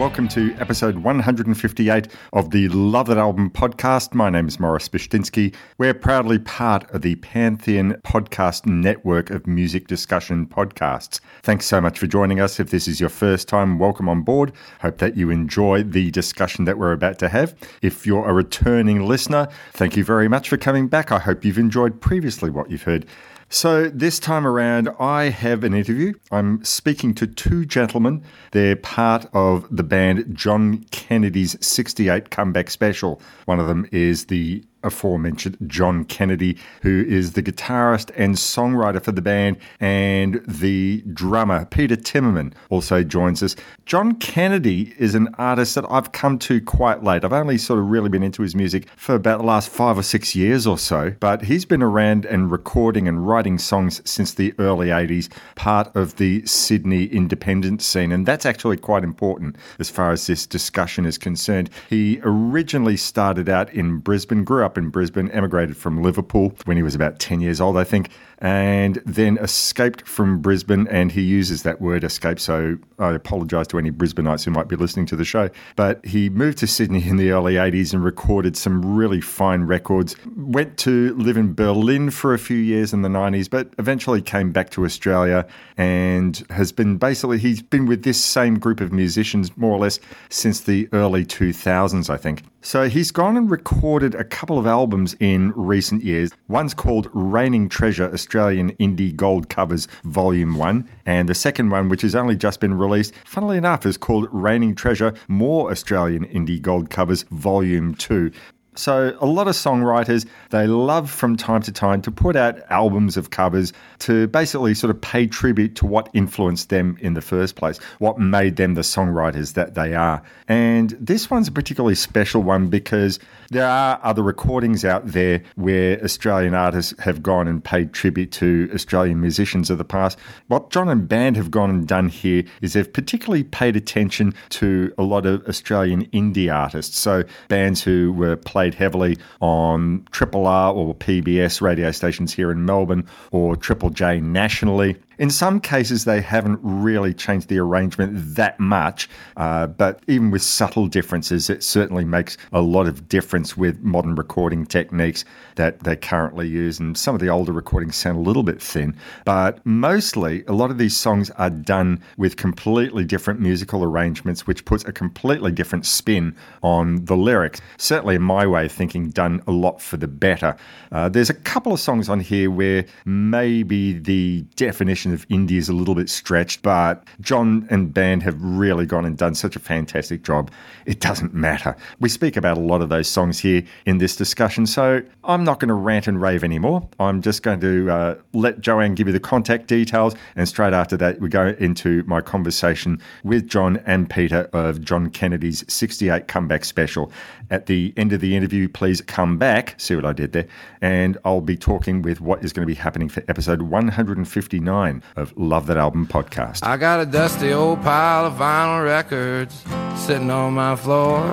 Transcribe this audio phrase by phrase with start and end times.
[0.00, 4.14] Welcome to episode 158 of the Love That Album podcast.
[4.14, 5.54] My name is Morris Bishtinsky.
[5.76, 11.20] We're proudly part of the Pantheon podcast network of music discussion podcasts.
[11.42, 12.58] Thanks so much for joining us.
[12.58, 14.54] If this is your first time, welcome on board.
[14.80, 17.54] Hope that you enjoy the discussion that we're about to have.
[17.82, 21.12] If you're a returning listener, thank you very much for coming back.
[21.12, 23.04] I hope you've enjoyed previously what you've heard.
[23.52, 26.12] So, this time around, I have an interview.
[26.30, 28.22] I'm speaking to two gentlemen.
[28.52, 33.20] They're part of the band John Kennedy's 68 Comeback Special.
[33.46, 39.12] One of them is the aforementioned John Kennedy, who is the guitarist and songwriter for
[39.12, 43.56] the band, and the drummer Peter Timmerman also joins us.
[43.86, 47.24] John Kennedy is an artist that I've come to quite late.
[47.24, 50.02] I've only sort of really been into his music for about the last five or
[50.02, 54.54] six years or so, but he's been around and recording and writing songs since the
[54.58, 60.12] early 80s, part of the Sydney independent scene, and that's actually quite important as far
[60.12, 61.70] as this discussion is concerned.
[61.88, 66.82] He originally started out in Brisbane, grew up in Brisbane, emigrated from Liverpool when he
[66.82, 70.88] was about 10 years old, I think, and then escaped from Brisbane.
[70.88, 74.76] And he uses that word escape, so I apologise to any Brisbaneites who might be
[74.76, 75.50] listening to the show.
[75.76, 80.16] But he moved to Sydney in the early 80s and recorded some really fine records.
[80.36, 84.52] Went to live in Berlin for a few years in the 90s, but eventually came
[84.52, 85.46] back to Australia
[85.76, 90.00] and has been basically, he's been with this same group of musicians more or less
[90.28, 92.42] since the early 2000s, I think.
[92.62, 96.30] So he's gone and recorded a couple of albums in recent years.
[96.48, 102.02] One's called Raining Treasure Australian Indie Gold Covers Volume 1, and the second one, which
[102.02, 106.90] has only just been released, funnily enough, is called Raining Treasure More Australian Indie Gold
[106.90, 108.30] Covers Volume 2.
[108.76, 113.16] So, a lot of songwriters, they love from time to time to put out albums
[113.16, 117.56] of covers to basically sort of pay tribute to what influenced them in the first
[117.56, 120.22] place, what made them the songwriters that they are.
[120.46, 123.18] And this one's a particularly special one because
[123.50, 128.70] there are other recordings out there where Australian artists have gone and paid tribute to
[128.72, 130.16] Australian musicians of the past.
[130.46, 134.94] What John and Band have gone and done here is they've particularly paid attention to
[134.96, 136.96] a lot of Australian indie artists.
[136.98, 142.66] So, bands who were played heavily on Triple R or PBS radio stations here in
[142.66, 144.96] Melbourne or Triple J nationally.
[145.20, 149.06] In some cases, they haven't really changed the arrangement that much,
[149.36, 154.14] uh, but even with subtle differences, it certainly makes a lot of difference with modern
[154.14, 155.26] recording techniques
[155.56, 156.80] that they currently use.
[156.80, 158.96] And some of the older recordings sound a little bit thin,
[159.26, 164.64] but mostly a lot of these songs are done with completely different musical arrangements, which
[164.64, 167.60] puts a completely different spin on the lyrics.
[167.76, 170.56] Certainly, in my way of thinking, done a lot for the better.
[170.90, 175.68] Uh, there's a couple of songs on here where maybe the definition of indie is
[175.68, 179.58] a little bit stretched, but John and band have really gone and done such a
[179.58, 180.50] fantastic job.
[180.86, 181.76] It doesn't matter.
[182.00, 185.60] We speak about a lot of those songs here in this discussion, so I'm not
[185.60, 186.88] going to rant and rave anymore.
[186.98, 190.96] I'm just going to uh, let Joanne give you the contact details, and straight after
[190.98, 196.64] that, we go into my conversation with John and Peter of John Kennedy's 68 comeback
[196.64, 197.12] special.
[197.50, 200.46] At the end of the interview, please come back, see what I did there,
[200.80, 205.36] and I'll be talking with what is going to be happening for episode 159 of
[205.36, 206.64] Love That Album podcast.
[206.64, 209.64] I got a dusty old pile of vinyl records
[210.00, 211.26] sitting on my floor.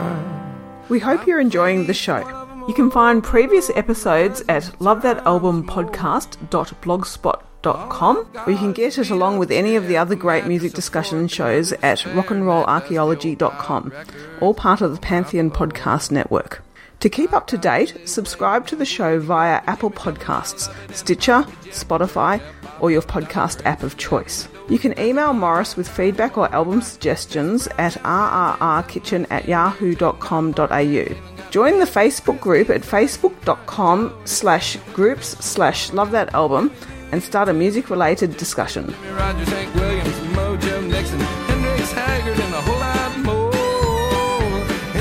[0.90, 2.28] We hope you're enjoying the show.
[2.68, 9.76] You can find previous episodes at lovethatalbumpodcast.blogspot.com, or you can get it along with any
[9.76, 13.94] of the other great music discussion shows at rockandrollarchaeology.com,
[14.42, 16.64] all part of the Pantheon Podcast Network.
[17.02, 22.42] To keep up to date, subscribe to the show via Apple Podcasts, Stitcher, Spotify,
[22.80, 24.48] or your podcast app of choice.
[24.68, 31.52] You can email Morris with feedback or album suggestions at rrrkitchen at yahoo.com.au.
[31.52, 36.72] Join the Facebook group at facebook.com slash groups slash love that album
[37.12, 38.94] and start a music related discussion.
[39.14, 43.52] Rogers, Hank Williams, Mojo Nixon, Hendrix Haggard, and a whole lot more.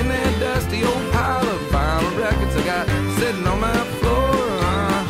[0.00, 2.86] In that dusty old pile of vinyl records I got
[3.18, 4.28] sitting on my floor.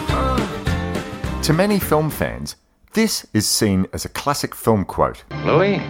[0.08, 1.42] Uh-huh.
[1.42, 2.56] To many film fans,
[2.94, 5.24] this is seen as a classic film quote.
[5.44, 5.80] Louis,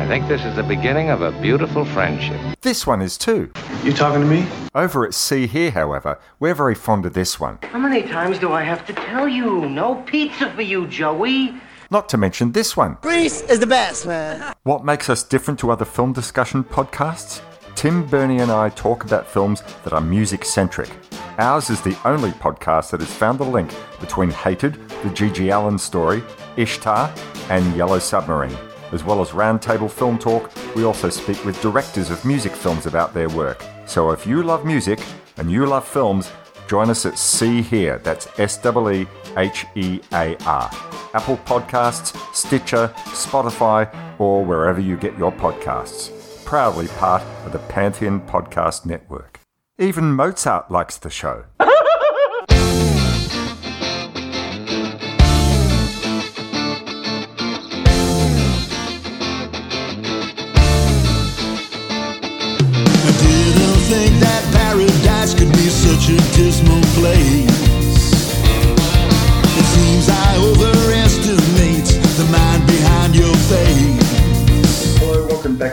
[0.00, 2.40] I think this is the beginning of a beautiful friendship.
[2.62, 3.52] This one is too.
[3.84, 4.48] You talking to me?
[4.74, 7.58] Over at See Hear, however, we're very fond of this one.
[7.64, 9.68] How many times do I have to tell you?
[9.68, 11.54] No pizza for you, Joey.
[11.90, 12.96] Not to mention this one.
[13.02, 14.54] Grease is the best, man.
[14.62, 17.42] What makes us different to other film discussion podcasts?
[17.74, 20.88] Tim, Bernie, and I talk about films that are music centric.
[21.36, 23.70] Ours is the only podcast that has found the link
[24.00, 26.22] between Hated, the GG Allin story,
[26.56, 27.12] Ishtar,
[27.50, 28.56] and Yellow Submarine.
[28.92, 33.14] As well as roundtable film talk, we also speak with directors of music films about
[33.14, 33.64] their work.
[33.86, 35.00] So if you love music
[35.36, 36.30] and you love films,
[36.68, 37.98] join us at See Hear.
[37.98, 39.06] That's S E
[39.36, 40.70] H E A R.
[41.12, 46.44] Apple Podcasts, Stitcher, Spotify, or wherever you get your podcasts.
[46.44, 49.40] Proudly part of the Pantheon Podcast Network.
[49.78, 51.44] Even Mozart likes the show.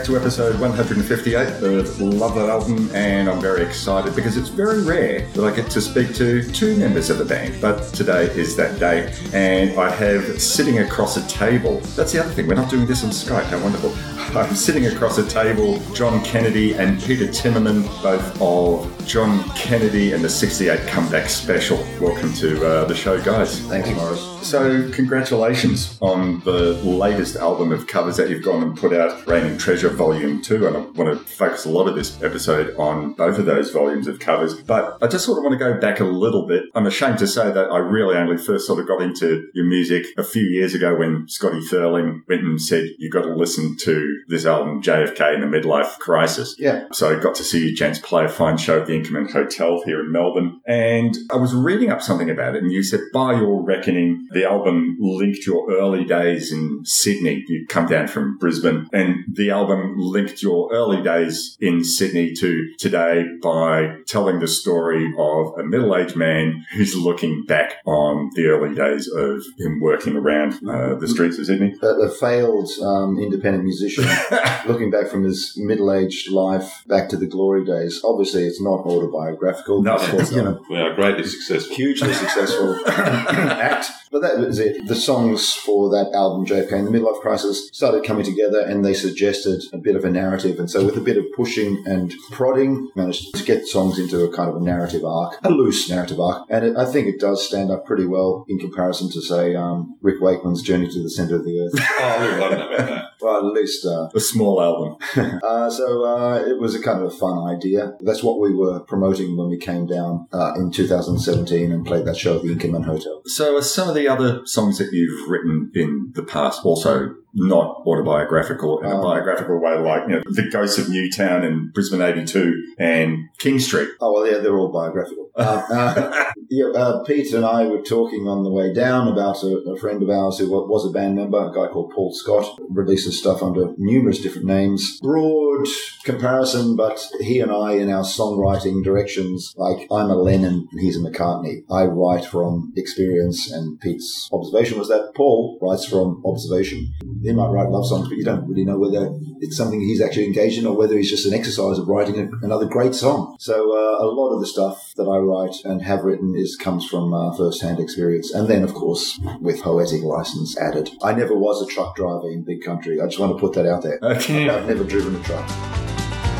[0.08, 5.28] to episode 158 of Love That Album, and I'm very excited because it's very rare
[5.32, 8.80] that I get to speak to two members of the band, but today is that
[8.80, 11.80] day, and I have sitting across a table.
[11.94, 13.94] That's the other thing, we're not doing this on Skype, how wonderful.
[14.34, 20.24] I'm sitting across a table, John Kennedy and Peter Timmerman, both of John Kennedy and
[20.24, 21.76] the 68 Comeback Special.
[22.00, 23.60] Welcome to uh, the show, guys.
[23.60, 24.37] Thanks, Morris.
[24.42, 29.58] So, congratulations on the latest album of covers that you've gone and put out, Raining
[29.58, 30.66] Treasure Volume 2.
[30.66, 34.06] And I want to focus a lot of this episode on both of those volumes
[34.06, 34.54] of covers.
[34.62, 36.64] But I just sort of want to go back a little bit.
[36.74, 40.06] I'm ashamed to say that I really only first sort of got into your music
[40.16, 44.22] a few years ago when Scotty Thurling went and said, You've got to listen to
[44.28, 46.56] this album, JFK in the Midlife Crisis.
[46.58, 46.86] Yeah.
[46.92, 49.82] So I got to see you gents play a fine show at the Inkerman Hotel
[49.84, 50.60] here in Melbourne.
[50.66, 54.44] And I was reading up something about it, and you said, by your reckoning, the
[54.44, 57.44] album linked your early days in Sydney.
[57.48, 62.68] You'd come down from Brisbane, and the album linked your early days in Sydney to
[62.78, 68.46] today by telling the story of a middle aged man who's looking back on the
[68.46, 71.74] early days of him working around uh, the streets of Sydney.
[71.82, 74.04] A, a failed um, independent musician
[74.66, 78.00] looking back from his middle aged life back to the glory days.
[78.04, 79.82] Obviously, it's not autobiographical.
[79.82, 81.74] No, of course, you know, We are greatly successful.
[81.76, 83.86] hugely successful act.
[84.20, 84.86] But that was it.
[84.88, 88.94] The songs for that album, JFK and the Midlife Crisis, started coming together and they
[88.94, 90.58] suggested a bit of a narrative.
[90.58, 94.34] And so, with a bit of pushing and prodding, managed to get songs into a
[94.34, 96.46] kind of a narrative arc, a loose narrative arc.
[96.50, 99.96] And it, I think it does stand up pretty well in comparison to, say, um,
[100.02, 101.84] Rick Wakeman's Journey to the Center of the Earth.
[102.00, 103.04] Oh, I don't about that.
[103.20, 103.84] well, at least.
[103.84, 104.96] Uh, A small album.
[105.42, 107.96] uh, so uh, it was a kind of a fun idea.
[108.00, 112.16] That's what we were promoting when we came down uh, in 2017 and played that
[112.16, 113.22] show at the Inkerman Hotel.
[113.26, 117.82] So, are some of the other songs that you've written in the past also not
[117.86, 122.02] autobiographical in a Um, biographical way, like you know, The Ghosts of Newtown and Brisbane
[122.02, 123.88] 82 and King Street?
[124.00, 125.26] Oh, well, yeah, they're all biographical.
[125.38, 129.70] Uh, uh, yeah, uh, Pete and I were talking on the way down about a,
[129.70, 133.16] a friend of ours who was a band member, a guy called Paul Scott, releases
[133.18, 134.98] stuff under numerous different names.
[135.00, 135.66] Broad
[136.04, 140.96] comparison, but he and I, in our songwriting directions, like I'm a Lennon and he's
[140.96, 141.62] a McCartney.
[141.70, 146.92] I write from experience, and Pete's observation was that Paul writes from observation.
[147.28, 150.24] He might write love songs, but you don't really know whether it's something he's actually
[150.24, 153.36] engaged in or whether it's just an exercise of writing a, another great song.
[153.38, 156.88] So uh, a lot of the stuff that I write and have written is comes
[156.88, 160.88] from uh, first-hand experience, and then of course with poetic license added.
[161.02, 162.98] I never was a truck driver in big country.
[162.98, 163.98] I just want to put that out there.
[164.02, 164.48] Okay.
[164.48, 165.46] I've never driven a truck.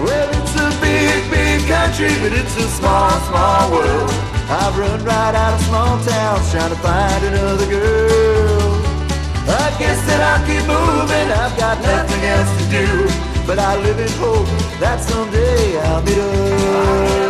[0.00, 4.10] Well, it's a big, big country, but it's a small, small world.
[4.48, 8.27] I've run right out of small towns trying to find another girl.
[9.48, 12.86] I guess that I'll keep moving, I've got nothing else to do.
[13.46, 14.46] But I live in hope
[14.78, 17.28] that someday I'll up.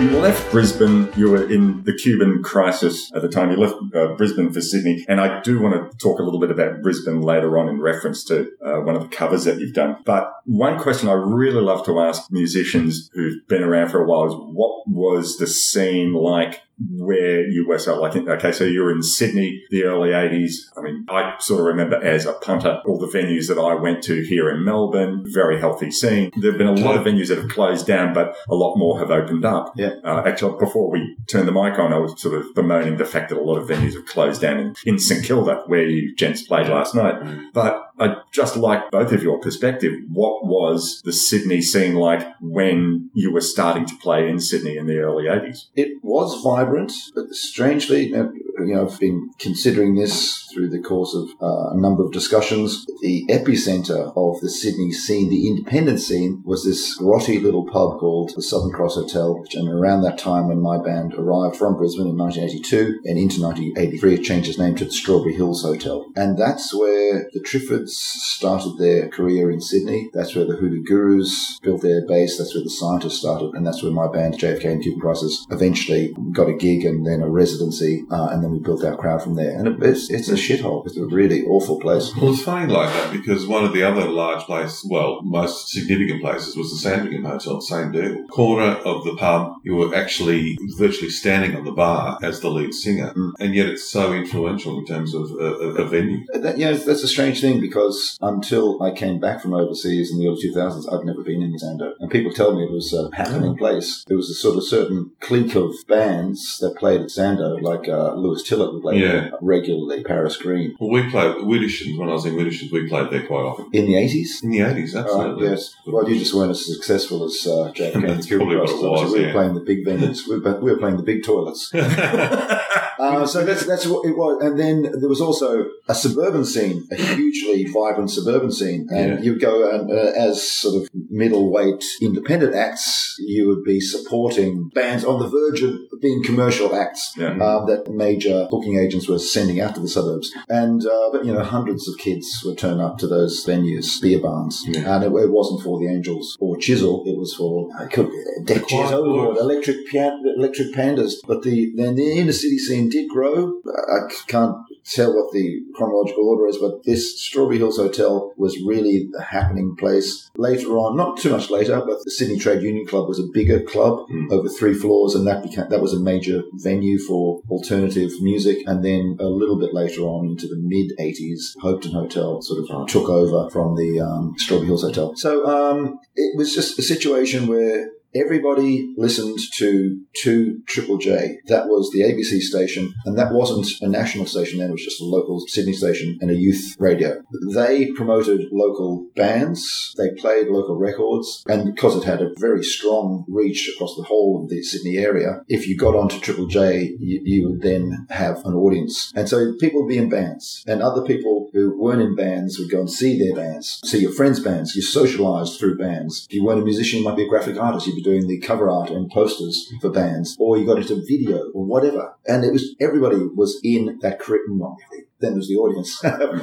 [0.00, 1.08] You left Brisbane.
[1.16, 3.50] You were in the Cuban crisis at the time.
[3.50, 5.04] You left uh, Brisbane for Sydney.
[5.08, 8.22] And I do want to talk a little bit about Brisbane later on in reference
[8.24, 9.96] to uh, one of the covers that you've done.
[10.04, 14.26] But one question I really love to ask musicians who've been around for a while
[14.26, 17.78] is what was the scene like where you were.
[17.78, 21.60] So like okay so you were in Sydney the early 80s I mean I sort
[21.60, 25.24] of remember as a punter all the venues that I went to here in Melbourne
[25.26, 26.30] very healthy scene.
[26.36, 28.98] There have been a lot of venues that have closed down but a lot more
[28.98, 29.72] have opened up.
[29.76, 29.94] Yeah.
[30.04, 33.30] uh, actually before we turned the mic on I was sort of bemoaning the fact
[33.30, 36.42] that a lot of venues have closed down in, in St Kilda where you gents
[36.42, 37.52] played last night.
[37.52, 39.92] But I just like both of your perspective.
[40.08, 44.86] What was the Sydney scene like when you were starting to play in Sydney in
[44.86, 45.66] the early 80s?
[45.74, 51.28] It was vibrant, but strangely, you know, I've been considering this through the course of
[51.42, 52.86] uh, a number of discussions.
[53.02, 58.32] The epicenter of the Sydney scene, the independent scene, was this grotty little pub called
[58.34, 62.16] the Southern Cross Hotel, and around that time when my band arrived from Brisbane in
[62.16, 66.10] 1982 and into 1983, it changed its name to the Strawberry Hills Hotel.
[66.16, 70.08] And that's where the Triffids started their career in Sydney.
[70.14, 72.38] That's where the Hoodoo Gurus built their base.
[72.38, 73.54] That's where the Scientists started.
[73.54, 77.22] And that's where my band, JFK and Cuban Crisis, eventually got a gig and then
[77.22, 78.04] a residency.
[78.10, 79.58] Uh, and then we built our crowd from there.
[79.58, 80.86] And it, it's, it's a shithole.
[80.86, 82.14] It's a really awful place.
[82.16, 86.22] Well, it's funny like that because one of the other large places, well, most significant
[86.22, 88.24] places was the Sandringham Hotel, same deal.
[88.28, 92.72] Corner of the pub, you were actually virtually standing on the bar as the lead
[92.74, 93.32] singer, mm.
[93.40, 96.24] and yet it's so influential in terms of a, a, a venue.
[96.34, 100.10] Uh, that, you know, that's a strange thing because until I came back from overseas
[100.10, 101.92] in the early 2000s, I'd never been in Sando.
[102.00, 104.04] And people tell me it was a happening place.
[104.06, 108.14] There was a sort of certain clique of bands that played at Sando, like uh,
[108.14, 109.30] Louis Tillett would play Yeah.
[109.40, 110.76] regularly, Paris Green.
[110.78, 112.70] Well, we played Widdershins when I was in Widdershins.
[112.72, 114.42] We played there quite often In the 80s?
[114.42, 114.94] in the eighties.
[114.94, 115.48] All right, Absolutely.
[115.48, 115.74] yes.
[115.86, 118.82] Well, you just weren't as successful as uh, JFK and That's probably what Crisis.
[118.82, 119.32] it was, Obviously, we were yeah.
[119.34, 120.28] playing the big venues.
[120.28, 121.72] we, were, we were playing the big toilets.
[122.98, 126.88] Uh, so that's that's what it was, and then there was also a suburban scene,
[126.90, 129.20] a hugely vibrant suburban scene, and Yeah.
[129.20, 135.04] you'd go and uh, as sort of middleweight independent acts, you would be supporting bands
[135.04, 137.32] on the verge of being commercial acts Yeah.
[137.32, 141.32] um, that major booking agents were sending out to the suburbs, and uh, but you
[141.32, 145.30] know hundreds of kids would turn up to those venues, beer barns, and it, it
[145.30, 148.08] wasn't for the Angels or Chisel, it was for it could
[148.44, 149.42] Deck Overlord, Boys.
[149.42, 153.60] Electric Pian- Electric Pandas, but the then the inner city scene did grow.
[153.66, 154.56] I can't
[154.88, 159.76] tell what the chronological order is, but this Strawberry Hills Hotel was really the happening
[159.76, 160.30] place.
[160.36, 163.60] Later on, not too much later, but the Sydney Trade Union Club was a bigger
[163.60, 168.58] club over three floors, and that became that was a major venue for alternative music.
[168.66, 172.88] And then a little bit later on, into the mid '80s, Hopetoun Hotel sort of
[172.88, 175.14] took over from the um, Strawberry Hills Hotel.
[175.16, 181.38] So um, it was just a situation where everybody listened to to Triple J.
[181.46, 185.00] That was the ABC station, and that wasn't a national station then; it was just
[185.00, 187.22] a local Sydney station and a youth radio.
[187.52, 193.24] They promoted local bands, they played local records, and because it had a very strong
[193.28, 197.20] reach across the whole of the Sydney area, if you got onto Triple J, you,
[197.24, 201.02] you would then have an audience, and so people would be in bands, and other
[201.02, 204.76] people who weren't in bands would go and see their bands, see your friends' bands.
[204.76, 206.26] You socialized through bands.
[206.28, 207.86] If you weren't a musician, you might be a graphic artist.
[207.86, 211.50] You'd be doing the cover art and posters for bands, or you got into video
[211.54, 212.14] or whatever.
[212.26, 214.58] And it was everybody was in that curriculum.
[214.58, 214.76] Well,
[215.20, 216.02] then there's the audience,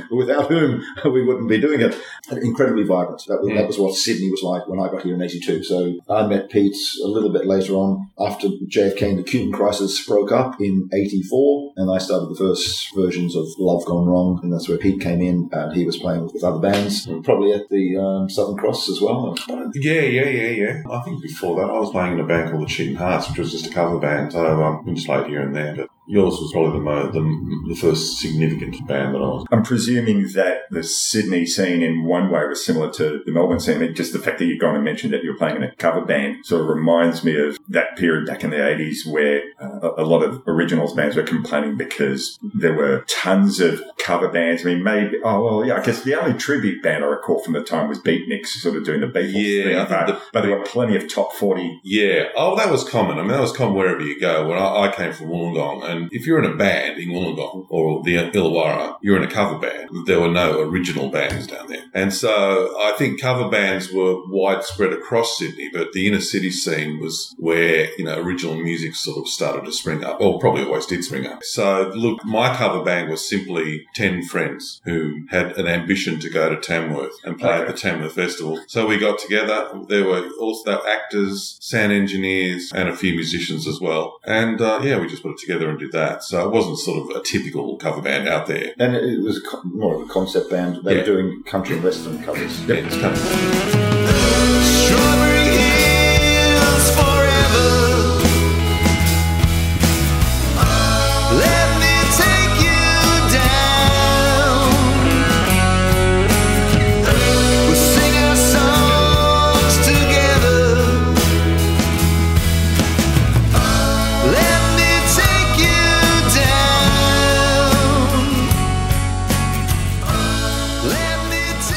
[0.12, 1.96] without whom we wouldn't be doing it.
[2.32, 3.24] Incredibly vibrant.
[3.28, 5.64] That was, that was what Sydney was like when I got here in '82.
[5.64, 10.04] So I met Pete a little bit later on after JFK and the Cuban crisis
[10.06, 14.52] broke up in '84, and I started the first versions of Love Gone Wrong, and
[14.52, 17.98] that's where Pete came in, and he was playing with other bands, probably at the
[17.98, 19.38] um, Southern Cross as well.
[19.76, 20.82] Yeah, yeah, yeah, yeah.
[20.90, 23.40] I think before that I was playing in a band called the Cheating Hearts, which
[23.40, 24.34] was just a cover band.
[24.34, 27.74] So um, we just played here and there, but yours was probably the, mo- the
[27.74, 29.46] the first significant band that I was.
[29.52, 33.76] I'm presuming that the Sydney scene in one way was similar to the Melbourne scene.
[33.76, 35.74] I mean, just the fact that you've gone and mentioned that you're playing in a
[35.76, 39.92] cover band sort of reminds me of that period back in the 80s where uh,
[39.98, 44.64] a lot of originals bands were complaining because there were tons of cover bands.
[44.66, 47.54] I mean, maybe, oh, well, yeah, I guess the only tribute band I recall from
[47.54, 49.78] the time was Beatniks sort of doing the Beatles Yeah, thing.
[49.78, 52.30] I but, the- but there were plenty of top 40 Yeah.
[52.36, 53.18] Oh, that was common.
[53.18, 54.48] I mean, that was common wherever you go.
[54.48, 58.04] When I, I came from Wollongong, and if you're in a band in Wollongong or
[58.04, 59.90] the Illawarra, you're in a cover band.
[60.06, 61.86] There were no original bands down there.
[61.94, 67.00] And so I think cover bands were widespread across Sydney, but the inner city scene
[67.00, 70.86] was where, you know, original music sort of started to spring up, or probably always
[70.86, 71.44] did spring up.
[71.44, 76.50] So look, my cover band was simply 10 friends who had an ambition to go
[76.50, 78.60] to Tamworth and play at the Tamworth Festival.
[78.68, 79.70] So we got together.
[79.88, 84.18] There were also actors, sound engineers, and a few musicians as well.
[84.24, 86.24] And uh, yeah, we just put it together and did that.
[86.24, 88.74] So it wasn't sort of a typical cover band out there.
[88.80, 90.80] And it was more of a concept band.
[90.84, 91.00] They Yeah.
[91.00, 92.62] were doing country and western covers.
[92.68, 93.94] Yeah,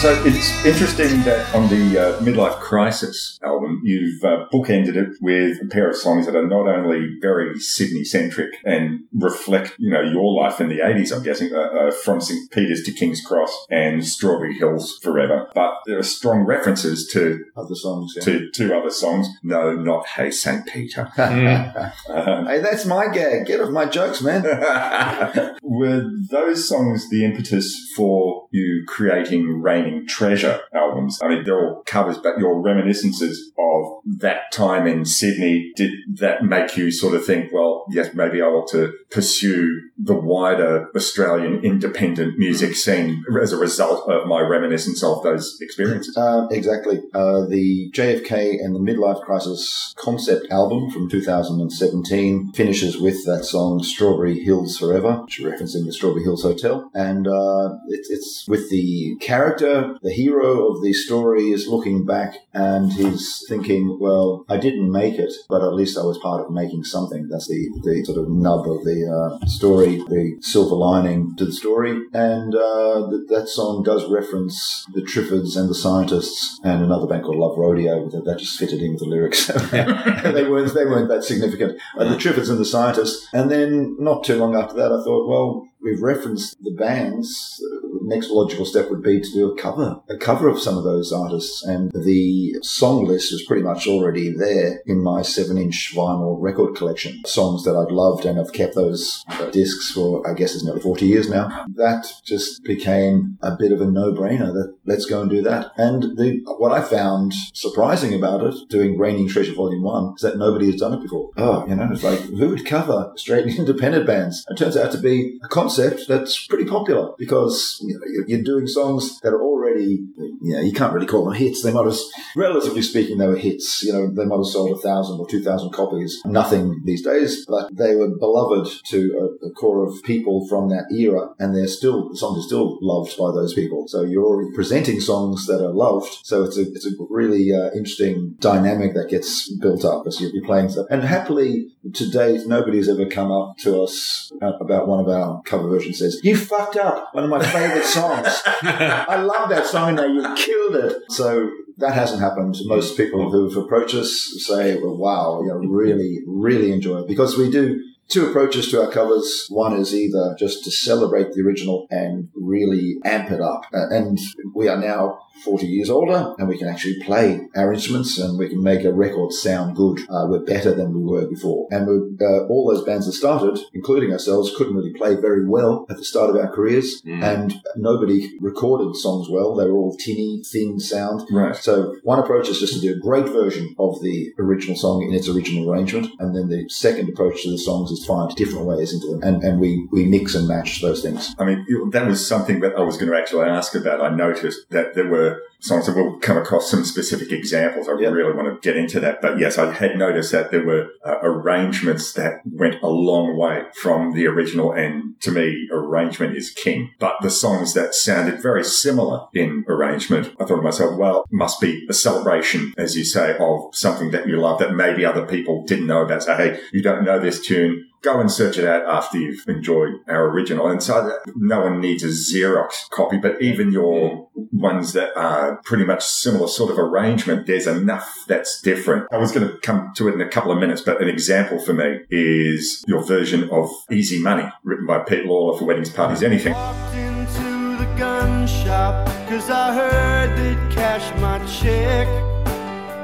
[0.07, 5.61] So it's interesting that on the uh, Midlife Crisis album, you've uh, bookended it with
[5.61, 10.03] a pair of songs that are not only very Sydney centric and reflect, you know,
[10.03, 12.49] your life in the 80s, I'm guessing, uh, uh, from St.
[12.53, 17.75] Peter's to King's Cross and Strawberry Hills Forever, but there are strong references to Other
[17.75, 18.23] songs, yeah.
[18.27, 19.27] to two other songs.
[19.43, 20.65] No, not Hey St.
[20.69, 21.11] Peter.
[21.19, 23.47] Um, Hey, that's my gag.
[23.47, 24.45] Get off my jokes, man.
[25.63, 31.19] Were those songs the impetus for you creating Raining Treasure albums?
[31.23, 35.90] I mean, they're all covers, but your reminiscences of that time in Sydney, did
[36.21, 40.88] that make you sort of think, well, yes, maybe I want to pursue the wider
[40.95, 46.16] Australian independent music scene as a result of my reminiscence of those experiences?
[46.16, 47.02] Uh, exactly.
[47.12, 53.82] Uh, the JFK and the Midlife Crisis concept album from 2017 finishes with that song
[53.82, 56.90] Strawberry Hills Forever, which referencing the Strawberry Hills Hotel.
[56.95, 62.37] And uh, it, it's with the character, the hero of the story is looking back
[62.52, 66.50] and he's thinking, well, I didn't make it, but at least I was part of
[66.50, 67.28] making something.
[67.28, 71.52] That's the, the sort of nub of the uh, story, the silver lining to the
[71.52, 71.93] story.
[72.13, 77.25] And uh, th- that song does reference the Triffids and the Scientists and another band
[77.25, 78.09] called Love Rodeo.
[78.11, 79.47] That, that just fitted in with the lyrics.
[79.71, 81.80] they weren't they weren't that significant.
[81.97, 83.28] Uh, the Triffids and the Scientists.
[83.32, 87.63] And then not too long after that, I thought, well, we've referenced the bands.
[88.06, 91.12] Next logical step would be to do a cover, a cover of some of those
[91.12, 96.76] artists, and the song list was pretty much already there in my seven-inch vinyl record
[96.76, 97.21] collection.
[97.26, 100.80] Songs that I'd loved, and I've kept those uh, discs for I guess it's nearly
[100.80, 101.66] forty years now.
[101.75, 104.52] That just became a bit of a no-brainer.
[104.52, 105.73] That let's go and do that.
[105.76, 110.38] And the what I found surprising about it, doing Raining Treasure Volume One, is that
[110.38, 111.30] nobody has done it before.
[111.36, 114.47] Oh, you know, it's like who would cover Australian independent bands?
[114.49, 118.67] It turns out to be a concept that's pretty popular because you know, you're- doing
[118.69, 119.99] songs that are already
[120.43, 121.63] you know, you can't really call them hits.
[121.63, 121.97] They might have,
[122.37, 123.82] relatively speaking, they were hits.
[123.82, 126.21] You know, they might have sold a thousand or two thousand copies.
[126.25, 130.87] Nothing these days, but they were beloved to a, a core of people from that
[130.93, 133.89] era, and they're still the songs are still loved by those people.
[133.89, 136.19] So you're already presenting songs that are loved.
[136.23, 140.45] So it's a it's a really uh, interesting dynamic that gets built up as you're
[140.45, 140.87] playing stuff.
[140.91, 145.69] And happily, to date, nobody's ever come up to us about one of our cover
[145.69, 145.99] versions.
[145.99, 148.43] Says you fucked up one of my favorite songs.
[148.47, 150.07] I love that song now.
[150.07, 151.03] You killed it.
[151.11, 152.57] So that hasn't happened.
[152.65, 157.37] Most people who've approached us say, well, wow, you know, really, really enjoy it because
[157.37, 159.47] we do two approaches to our covers.
[159.50, 163.64] One is either just to celebrate the original and really amp it up.
[163.73, 164.19] Uh, and
[164.54, 168.49] we are now 40 years older and we can actually play our instruments and we
[168.49, 169.99] can make a record sound good.
[170.08, 171.69] Uh, we're better than we were before.
[171.71, 175.99] And uh, all those bands that started, including ourselves, couldn't really play very well at
[175.99, 177.23] the start of our careers Mm.
[177.23, 179.54] and nobody recorded songs well.
[179.54, 181.23] They were all tinny, thin sound.
[181.30, 181.54] Right.
[181.54, 185.14] So one approach is just to do a great version of the original song in
[185.14, 186.08] its original arrangement.
[186.19, 189.23] And then the second approach to the songs to find different ways into them.
[189.23, 191.35] And, and we, we mix and match those things.
[191.39, 194.00] I mean, that was something that I was going to actually ask about.
[194.00, 197.89] I noticed that there were songs that we'll come across some specific examples.
[197.89, 199.21] I really want to get into that.
[199.21, 203.65] But yes, I had noticed that there were uh, arrangements that went a long way
[203.80, 204.73] from the original.
[204.73, 206.91] And to me, arrangement is king.
[206.99, 211.61] But the songs that sounded very similar in arrangement, I thought to myself, well, must
[211.61, 215.65] be a celebration, as you say, of something that you love that maybe other people
[215.65, 216.23] didn't know about.
[216.23, 219.95] So, hey, you don't know this tune go and search it out after you've enjoyed
[220.08, 220.69] our original.
[220.69, 225.84] And so no one needs a Xerox copy, but even your ones that are pretty
[225.84, 229.08] much similar sort of arrangement, there's enough that's different.
[229.12, 231.58] I was going to come to it in a couple of minutes, but an example
[231.58, 236.23] for me is your version of Easy Money, written by Pete Lawler for Weddings, Parties,
[236.23, 236.54] Anything.
[236.95, 242.06] into the gun shop Cause I heard they'd cash my check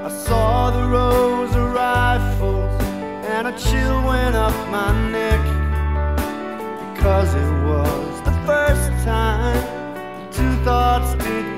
[0.05, 2.82] I saw the rows of rifles
[3.45, 5.43] And a chill went up my neck
[6.95, 11.52] Because it was the first time Two thoughts did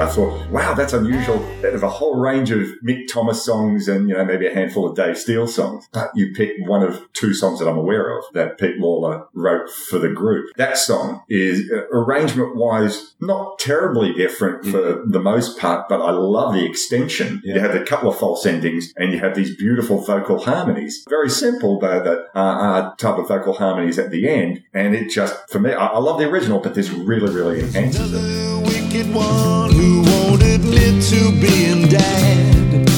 [0.00, 1.38] I thought, wow, that's unusual.
[1.60, 4.94] There's a whole range of Mick Thomas songs and, you know, maybe a handful of
[4.94, 5.88] Dave Steele songs.
[5.92, 9.68] But you pick one of two songs that I'm aware of that Pete Lawler wrote
[9.68, 10.50] for the group.
[10.56, 16.12] That song is uh, arrangement wise not terribly different for the most part, but I
[16.12, 17.42] love the extension.
[17.44, 21.04] You have a couple of false endings and you have these beautiful vocal harmonies.
[21.08, 24.62] Very simple, though, that uh, uh, type of vocal harmonies at the end.
[24.72, 28.12] And it just, for me, I, I love the original, but this really, really enhances
[28.12, 28.77] it.
[29.06, 32.88] One who won't admit to being dad.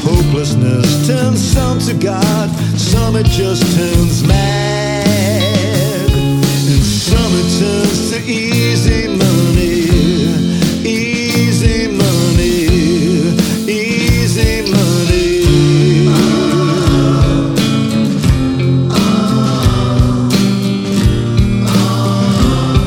[0.00, 6.10] Hopelessness turns some to God, some it just turns mad.
[6.10, 9.88] And some it turns to easy money,
[10.84, 12.66] easy money,
[13.66, 16.06] easy money.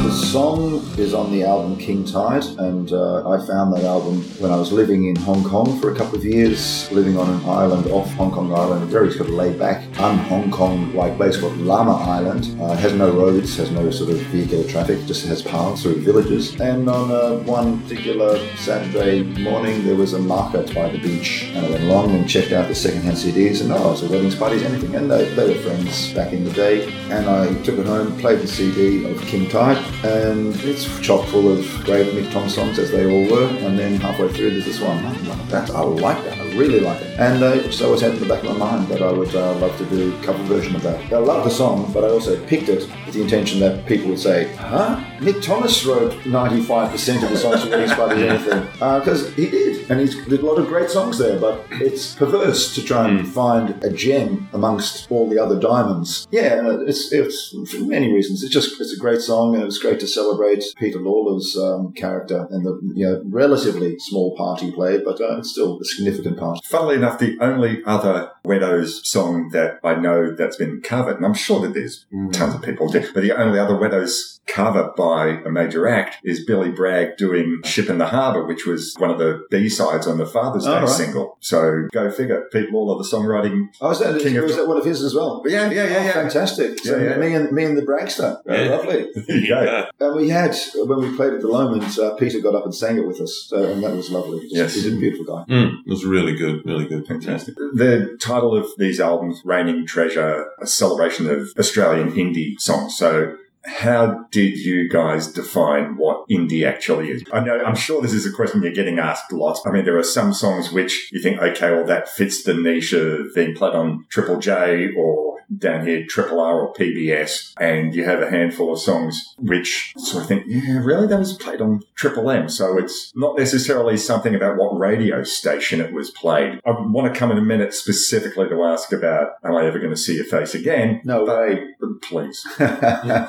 [0.03, 4.51] The song is on the album King Tide, and uh, I found that album when
[4.51, 7.87] I was living in Hong Kong for a couple of years, living on an island
[7.87, 11.37] off Hong Kong Island, a very sort of laid back, un Hong Kong like place
[11.37, 12.55] called Lama Island.
[12.61, 16.61] Uh, has no roads, has no sort of vehicular traffic, just has paths through villages.
[16.61, 21.65] And on uh, one particular Saturday morning, there was a market by the beach, and
[21.65, 24.93] I went along and checked out the secondhand CDs, and oh, a weddings, parties, anything.
[24.93, 28.41] And they, they were friends back in the day, and I took it home, played
[28.41, 32.91] the CD of King Tide, and it's chock full of great Mick Tom songs as
[32.91, 33.47] they all were.
[33.65, 34.97] And then halfway through, there's this one.
[35.05, 36.37] Oh, that I like that.
[36.37, 37.19] I really like it.
[37.19, 39.55] And uh, so it's had in the back of my mind that I would uh,
[39.55, 41.11] love to do a cover version of that.
[41.11, 44.19] I love the song, but I also picked it with the intention that people would
[44.19, 45.03] say, "Huh?
[45.19, 49.99] Mick Thomas wrote 95% of the songs for Weddings Party Anything," because he did, and
[49.99, 51.39] he did a lot of great songs there.
[51.39, 56.27] But it's perverse to try and find a gem amongst all the other diamonds.
[56.31, 58.43] Yeah, uh, it's it's for many reasons.
[58.43, 62.47] It's just it's a great song, and it's great to celebrate Peter Lawler's um, character
[62.51, 66.37] and the you know, relatively small part he played, but uh, it's still a significant
[66.37, 66.59] part.
[66.65, 71.33] Funnily enough, the only other Weddow's song that I know that's been covered, and I'm
[71.33, 75.51] sure that there's tons of people do, but the only other Weddow's cover by a
[75.51, 79.45] major act is Billy Bragg doing Ship in the Harbour, which was one of the
[79.51, 80.89] B-sides on the Father's Day Oh, right.
[80.89, 81.37] single.
[81.39, 82.47] So go figure.
[82.51, 85.13] Pete Lawler, the songwriting Oh, is that, king of was that one of his as
[85.13, 85.43] well?
[85.45, 86.11] Yeah, yeah, yeah, yeah.
[86.13, 86.79] Fantastic.
[86.79, 87.17] So Yeah, yeah.
[87.17, 88.41] me and me and the Bragster.
[88.47, 88.69] Oh, Yeah.
[88.75, 89.11] Lovely.
[89.15, 89.85] There you go.
[89.99, 92.97] And we had when we played at the Lomond, uh, Peter got up and sang
[92.97, 94.47] it with us, so, and that was lovely.
[94.49, 94.75] Yes.
[94.75, 95.45] he's a beautiful guy.
[95.51, 97.07] Mm, it was really good, really good.
[97.07, 97.55] Fantastic.
[97.55, 102.97] The title of these albums, Raining Treasure, a celebration of Australian indie songs.
[102.97, 103.35] So
[103.65, 107.23] how did you guys define what indie actually is?
[107.31, 109.59] I know, I'm sure this is a question you're getting asked a lot.
[109.65, 112.93] I mean, there are some songs which you think, okay, well, that fits the niche
[112.93, 118.05] of being played on Triple J or down here, Triple R or PBS, and you
[118.05, 121.81] have a handful of songs which sort of think, yeah, really, that was played on
[121.95, 122.47] Triple M.
[122.49, 126.59] So it's not necessarily something about what radio station it was played.
[126.65, 129.91] I want to come in a minute specifically to ask about, am I ever going
[129.91, 131.01] to see your face again?
[131.03, 131.63] No way.
[132.01, 132.45] Please.
[132.59, 133.27] um,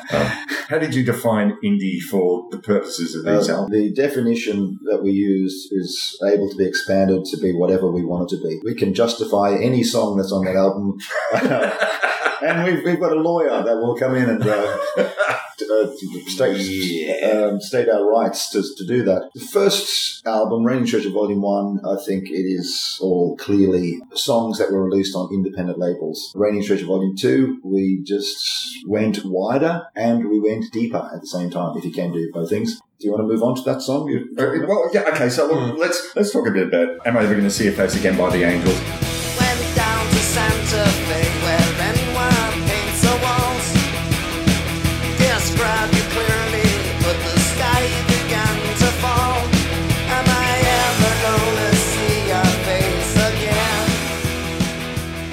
[0.68, 3.72] how did you define indie for the purposes of these Uh, albums?
[3.72, 8.30] the definition that we use is able to be expanded to be whatever we want
[8.30, 8.60] it to be.
[8.62, 10.98] We can justify any song that's on that album.
[12.42, 14.78] and we've, we've got a lawyer that will come in and uh,
[15.58, 15.86] t- uh,
[16.26, 19.30] state, um, state our rights to, to do that.
[19.34, 24.70] The first album, Raining Treasure Volume 1, I think it is all clearly songs that
[24.70, 26.32] were released on independent labels.
[26.34, 31.50] Raining Treasure Volume 2, we just went wider and we went deeper at the same
[31.50, 32.80] time, if you can do both things.
[32.98, 34.10] Do you want to move on to that song?
[34.38, 35.30] Uh, well, yeah, okay.
[35.30, 37.72] So look, let's let's talk a bit about "Am I Ever Going to See Your
[37.72, 38.78] Face Again" by the Angels.
[39.40, 40.99] Went down to Santa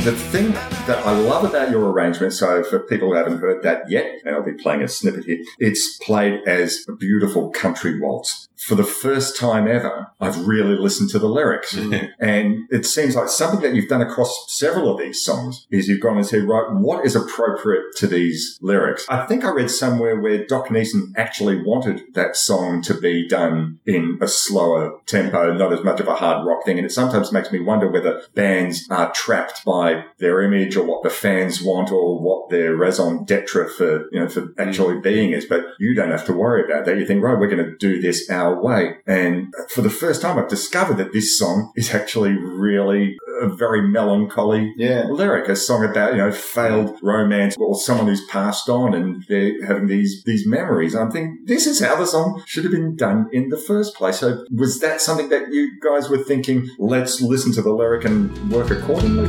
[0.08, 3.92] The thing that I love about your arrangement, so for people who haven't heard that
[3.92, 8.48] yet, and I'll be playing a snippet here, it's played as a beautiful country waltz.
[8.58, 11.76] For the first time ever, I've really listened to the lyrics.
[11.76, 12.12] Mm.
[12.20, 16.02] And it seems like something that you've done across several of these songs is you've
[16.02, 19.06] gone and said, right, what is appropriate to these lyrics?
[19.08, 23.80] I think I read somewhere where Doc Neeson actually wanted that song to be done
[23.86, 26.78] in a slower tempo, not as much of a hard rock thing.
[26.78, 31.04] And it sometimes makes me wonder whether bands are trapped by their image or what
[31.04, 35.04] the fans want or what their raison d'etre for, you know, for actually mm.
[35.04, 35.46] being is.
[35.46, 36.98] But you don't have to worry about that.
[36.98, 38.98] You think, right, we're going to do this our way.
[39.06, 43.82] And for the first time, I've discovered that this song is actually really a very
[43.88, 45.06] melancholy Yeah.
[45.10, 49.64] lyric, a song about, you know, failed romance or someone who's passed on and they're
[49.66, 50.96] having these, these memories.
[50.96, 54.20] I'm thinking, this is how the song should have been done in the first place.
[54.20, 58.52] So was that something that you guys were thinking, let's listen to the lyric and
[58.52, 59.28] work accordingly?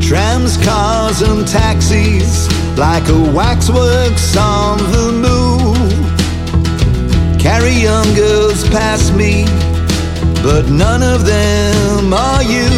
[0.00, 5.57] Trams, cars, and taxis, like a waxworks on the move.
[7.58, 9.44] Carry young girls past me,
[10.44, 12.70] but none of them are you.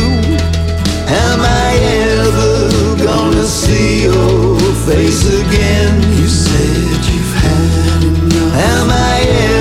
[1.06, 1.70] Am I
[2.16, 6.00] ever gonna see your face again?
[6.18, 8.54] You said you've had enough.
[8.72, 9.16] Am I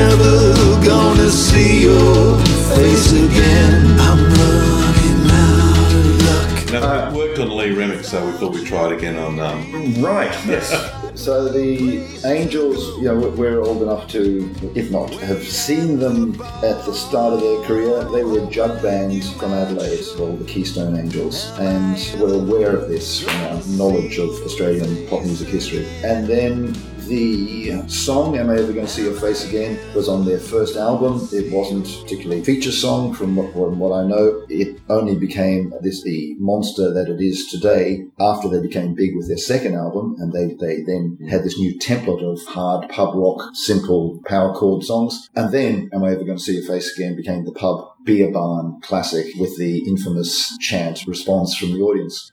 [0.07, 2.39] ever gonna see your
[2.73, 3.99] face again?
[3.99, 6.71] I'm running out of luck.
[6.71, 9.39] Now, we worked on Lee Remick, so we thought we'd try it again on.
[9.39, 10.69] Um, Right, yes.
[11.15, 16.85] So the Angels, you know, we're old enough to, if not, have seen them at
[16.85, 18.03] the start of their career.
[18.11, 22.89] They were a jug band from Adelaide called the Keystone Angels, and we're aware of
[22.89, 25.87] this from our knowledge of Australian pop music history.
[26.03, 26.73] And then
[27.09, 30.37] the uh, song "Am I Ever Going to See Your Face Again" was on their
[30.39, 31.27] first album.
[31.33, 34.45] It wasn't particularly a feature song, from what, from what I know.
[34.47, 39.27] It only became this the monster that it is today after they became big with
[39.27, 43.55] their second album, and they they then had this new template of hard pub rock,
[43.55, 45.29] simple power chord songs.
[45.35, 48.31] And then "Am I Ever Going to See Your Face Again" became the pub beer
[48.31, 52.31] barn classic with the infamous chant response from the audience.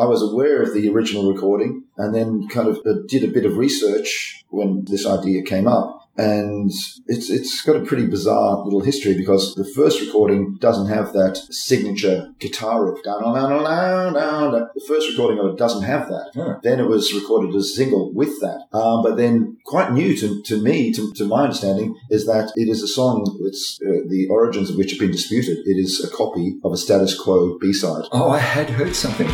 [0.00, 3.44] I was aware of the original recording and then kind of uh, did a bit
[3.44, 5.99] of research when this idea came up.
[6.16, 6.70] And
[7.06, 11.36] it's it's got a pretty bizarre little history because the first recording doesn't have that
[11.50, 13.02] signature guitar riff.
[13.02, 14.68] Down, down, down, down, down, down.
[14.74, 16.60] The first recording of it doesn't have that.
[16.62, 18.66] Then it was recorded as a single with that.
[18.72, 22.68] Um, but then, quite new to, to me, to, to my understanding, is that it
[22.68, 23.38] is a song.
[23.42, 25.58] It's uh, the origins of which have been disputed.
[25.64, 28.04] It is a copy of a status quo B side.
[28.12, 29.28] Oh, I had heard something.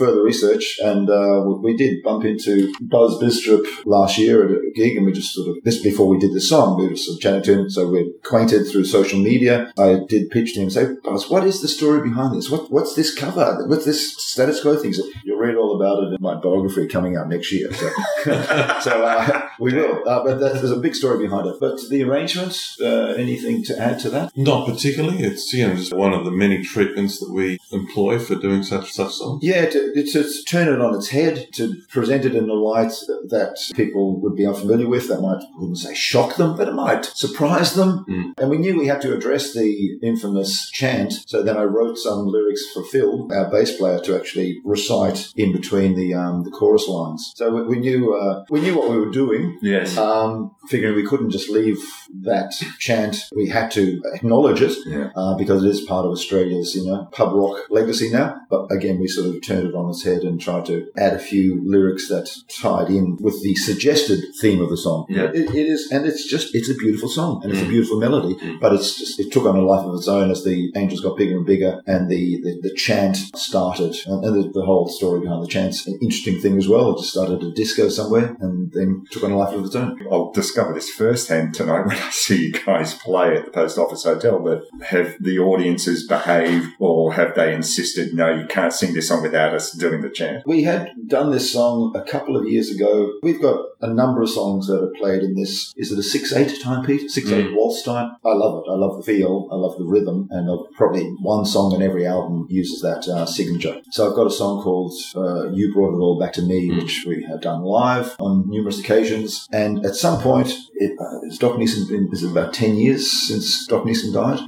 [0.00, 4.72] Further research, and uh, we we did bump into Buzz Bidstrup last year at a
[4.74, 7.16] gig, and we just sort of this before we did the song, we were sort
[7.16, 7.70] of chatting to him.
[7.70, 9.72] So we're acquainted through social media.
[9.78, 12.50] I did pitch to him, say, Buzz, what is the story behind this?
[12.50, 13.66] What what's this cover?
[13.66, 14.92] What's this status quo thing?
[14.92, 17.72] So you'll read all about it in my biography coming out next year.
[17.72, 17.90] So,
[18.80, 20.08] so uh, we will.
[20.08, 21.56] Uh, but there's a big story behind it.
[21.60, 24.36] But the arrangements, uh, anything to add to that?
[24.36, 25.22] Not particularly.
[25.22, 28.92] It's you know just one of the many treatments that we employ for doing such
[28.92, 29.42] such songs.
[29.42, 32.92] Yeah, to, to, turn it on its head, to present it in a light
[33.28, 36.74] that people would be unfamiliar with, that might, I wouldn't say shock them, but it
[36.74, 38.04] might surprise them.
[38.08, 38.32] Mm.
[38.38, 41.12] And we knew we had to address the infamous chant.
[41.26, 45.52] So then I wrote some lyrics for Phil, our bass player, to actually recite in
[45.52, 47.32] between the um, the chorus lines.
[47.36, 49.58] So we, we knew uh, we knew what we were doing.
[49.62, 49.96] Yes.
[49.96, 51.78] Um, figuring we couldn't just leave
[52.22, 55.10] that chant, we had to acknowledge it Yeah.
[55.16, 58.40] uh, because it is part of Australia's, you know, pub rock legacy now.
[58.48, 61.18] But again, we sort of turned it on its head and tried to add a
[61.18, 65.06] few lyrics that tied in with the suggested theme of the song.
[65.08, 65.30] Yeah.
[65.32, 67.70] It, it is, and it's just, it's a beautiful song and it's a mm.
[67.70, 68.60] beautiful melody, mm.
[68.60, 71.16] but it's just, it took on a life of its own as the angels got
[71.16, 73.96] bigger and bigger and the, the, the chant started.
[74.06, 76.92] And, and the, the whole story behind the chant's an interesting thing as well.
[76.92, 80.00] It just started a disco somewhere and then took on a life of its own.
[80.10, 84.04] I'll discover this firsthand tonight when I see you guys play at the Post Office
[84.04, 84.38] Hotel.
[84.40, 89.22] But have the audiences behaved or have they insisted, no, you can't sing this song
[89.22, 90.46] without us doing the chant?
[90.46, 93.14] We had done this song a couple of years ago.
[93.22, 95.72] We've got a number of songs that are played in this.
[95.76, 97.10] Is it a six-eight time, Pete?
[97.10, 98.12] Six-eight waltz time?
[98.24, 98.70] I love it.
[98.70, 99.48] I love the feel.
[99.50, 100.28] I love the rhythm.
[100.30, 103.80] And I've probably one song on every album uses that uh, signature.
[103.90, 107.04] So I've got a song called uh, You Brought It All Back to Me, which
[107.06, 109.46] we have done live on numerous occasions.
[109.52, 113.10] And at some point, it, uh, is Doc Neeson been, is it about 10 years
[113.10, 114.40] since Doc Neeson died?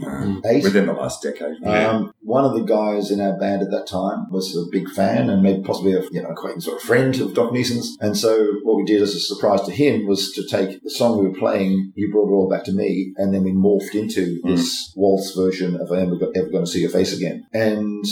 [0.45, 0.65] Eight?
[0.65, 1.63] Within the last decade.
[1.65, 5.02] Um, one of the guys in our band at that time was a big fan
[5.03, 7.97] and maybe possibly a you know acquaintance or a friend of Doc Neeson's.
[8.01, 11.19] And so what we did as a surprise to him was to take the song
[11.19, 14.41] we were playing, "You Brought It All Back to Me," and then we morphed into
[14.45, 18.05] this waltz version of "I Am Ever Going to See Your Face Again." And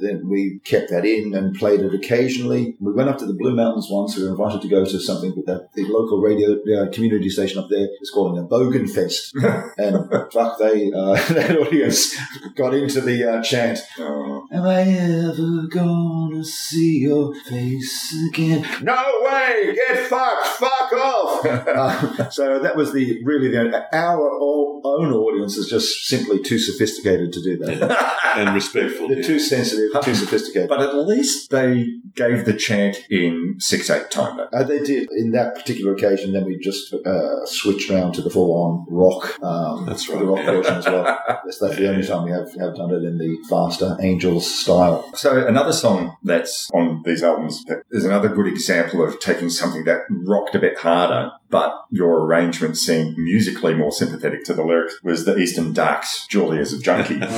[0.00, 2.76] then we kept that in and played it occasionally.
[2.80, 4.16] We went up to the Blue Mountains once.
[4.16, 7.58] We were invited to go to something with that the local radio uh, community station
[7.58, 7.88] up there.
[8.00, 9.34] It's called an Bogan Fest,
[9.78, 12.16] and fuck, they uh, that audience
[12.54, 13.80] got into the uh, chant.
[13.98, 18.66] Am I ever gonna see your face again?
[18.82, 19.74] No way!
[19.74, 20.46] Get fucked!
[20.46, 21.44] Fuck off!
[21.78, 27.32] Uh, so that was the really the our own audience is just simply too sophisticated
[27.32, 28.18] to do that.
[28.36, 29.08] and respectful.
[29.08, 30.68] They're too sensitive, too sophisticated.
[30.68, 34.40] But at least they gave the chant in 6-8 time.
[34.52, 36.32] Uh, they did in that particular occasion.
[36.32, 39.40] Then we just uh, switched around to the full-on rock.
[39.42, 40.50] Um, That's The right, rock yeah.
[40.52, 41.04] version as well.
[41.44, 45.10] That's, that's the only time we have, have done it in the faster Angels style.
[45.14, 49.84] So another song that's on these albums that is another good example of taking something
[49.84, 55.02] that rocked a bit harder, but your arrangement seemed musically more sympathetic to the lyrics
[55.02, 57.20] was the Eastern Dark's, Julia's a Junkie.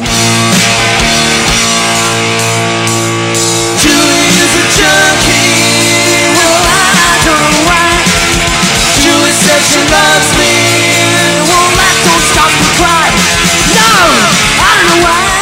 [3.81, 5.57] Julie is a junkie.
[6.37, 8.05] Well, I don't know why.
[9.01, 10.53] Julie says she loves me.
[11.49, 13.17] Well, that don't stop me crying.
[13.73, 13.89] No,
[14.61, 15.40] I don't know why.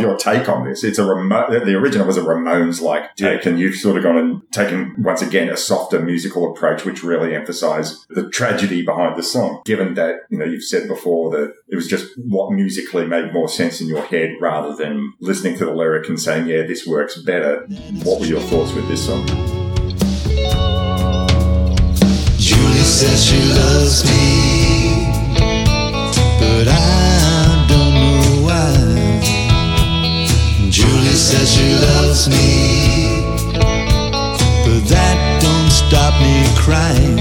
[0.00, 0.82] I love your take on this.
[0.84, 4.16] It's a Ramo- the original was a Ramones like take, and you've sort of gone
[4.16, 9.22] and taken once again a softer musical approach, which really emphasised the tragedy behind the
[9.22, 9.62] song.
[9.64, 13.48] Given that you know you've said before that it was just what musically made more
[13.48, 17.16] sense in your head rather than listening to the lyric and saying, "Yeah, this works
[17.20, 17.66] better."
[18.04, 19.26] What were your thoughts with this song?
[22.38, 24.39] Julie says she loves me,
[31.20, 33.20] says she loves me,
[33.52, 37.18] but that don't stop me crying.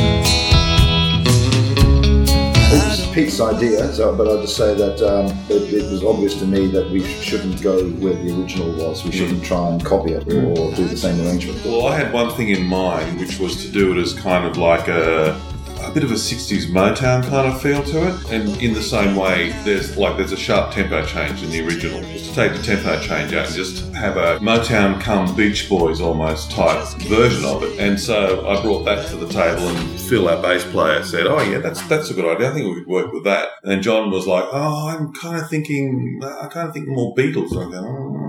[2.72, 6.40] It was Pete's idea, so, but I'll just say that um, it, it was obvious
[6.40, 9.04] to me that we shouldn't go where the original was.
[9.04, 11.66] We shouldn't try and copy it or do the same arrangement.
[11.66, 14.58] Well, I had one thing in mind, which was to do it as kind of
[14.58, 15.38] like a,
[15.84, 18.32] a bit of a 60s Motown kind of feel to it.
[18.32, 22.02] And in the same way, there's like there's a sharp tempo change in the original.
[22.02, 26.02] Just to take the tempo change out and just have a Motown come Beach Boys
[26.02, 27.80] almost type version of it.
[27.80, 31.42] And so I brought that to the table and Phil, our bass player, said, oh
[31.42, 32.50] yeah, that's that's a good idea.
[32.50, 33.50] I think we could work with that.
[33.64, 37.52] And John was like, oh, I'm kind of thinking, I kind of think more Beatles.
[37.52, 38.29] And I go, "Oh,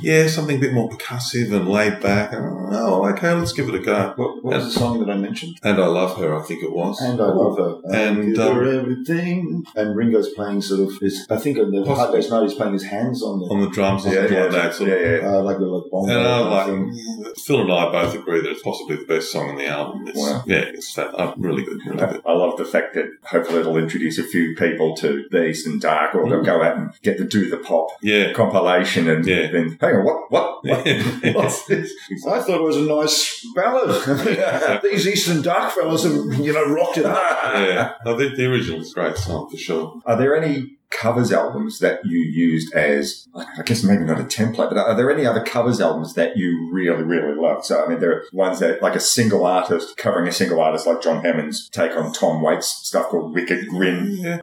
[0.00, 2.30] yeah, something a bit more percussive and laid back.
[2.34, 4.12] Oh, okay, let's give it a go.
[4.16, 5.58] What, what was the song that I mentioned?
[5.62, 7.00] And I love her, I think it was.
[7.00, 7.80] And I love her.
[7.92, 9.64] And, her um, everything.
[9.76, 11.26] And Ringo's playing sort of his.
[11.30, 13.70] I think on the Hard Day's Night he's playing his hands on the on the
[13.70, 14.74] drums Yeah, yeah, like that.
[14.74, 15.28] Sort yeah, yeah.
[15.28, 17.36] uh, like a like bongo And I like.
[17.38, 20.06] Phil and I both agree that it's possibly the best song on the album.
[20.06, 20.42] It's, Wow.
[20.46, 22.22] Yeah, it's that, uh, really good, really good.
[22.26, 26.14] I love the fact that hopefully it'll introduce a few people to the Eastern Dark,
[26.14, 29.50] or they'll go out and get the Do the Pop Yeah, compilation and Yeah.
[29.50, 30.30] then Hang on, what?
[30.30, 30.64] What?
[30.64, 30.86] what?
[31.34, 31.92] What's this?
[32.26, 34.82] I thought it was a nice ballad.
[34.82, 37.16] These Eastern Dark fellas have, you know, rocked it up.
[37.54, 40.00] yeah, I think the original is a great song for sure.
[40.04, 44.70] Are there any covers albums that you used as, I guess maybe not a template,
[44.70, 47.64] but are there any other covers albums that you really, really love?
[47.64, 50.86] So, I mean, there are ones that, like a single artist covering a single artist,
[50.86, 54.16] like John Hammond's take on Tom Waits stuff called Wicked Grin.
[54.18, 54.40] Yeah.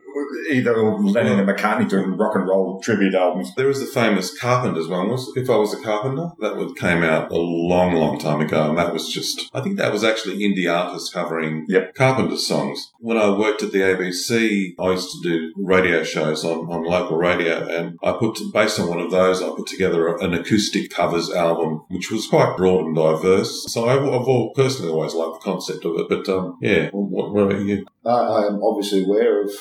[0.50, 3.54] Either Lennon and McCartney doing rock and roll tribute albums.
[3.56, 5.10] There was the famous Carpenters one.
[5.10, 8.70] Was if I was a carpenter, that one came out a long, long time ago,
[8.70, 9.50] and that was just.
[9.54, 11.96] I think that was actually indie artists covering Yep.
[11.96, 12.92] Carpenters songs.
[13.00, 17.18] When I worked at the ABC, I used to do radio shows on, on local
[17.18, 21.32] radio, and I put based on one of those, I put together an acoustic covers
[21.32, 23.66] album, which was quite broad and diverse.
[23.72, 26.10] So I've, I've all, personally always liked the concept of it.
[26.10, 27.86] But um, yeah, what, what about you?
[28.06, 29.52] I, I am obviously aware of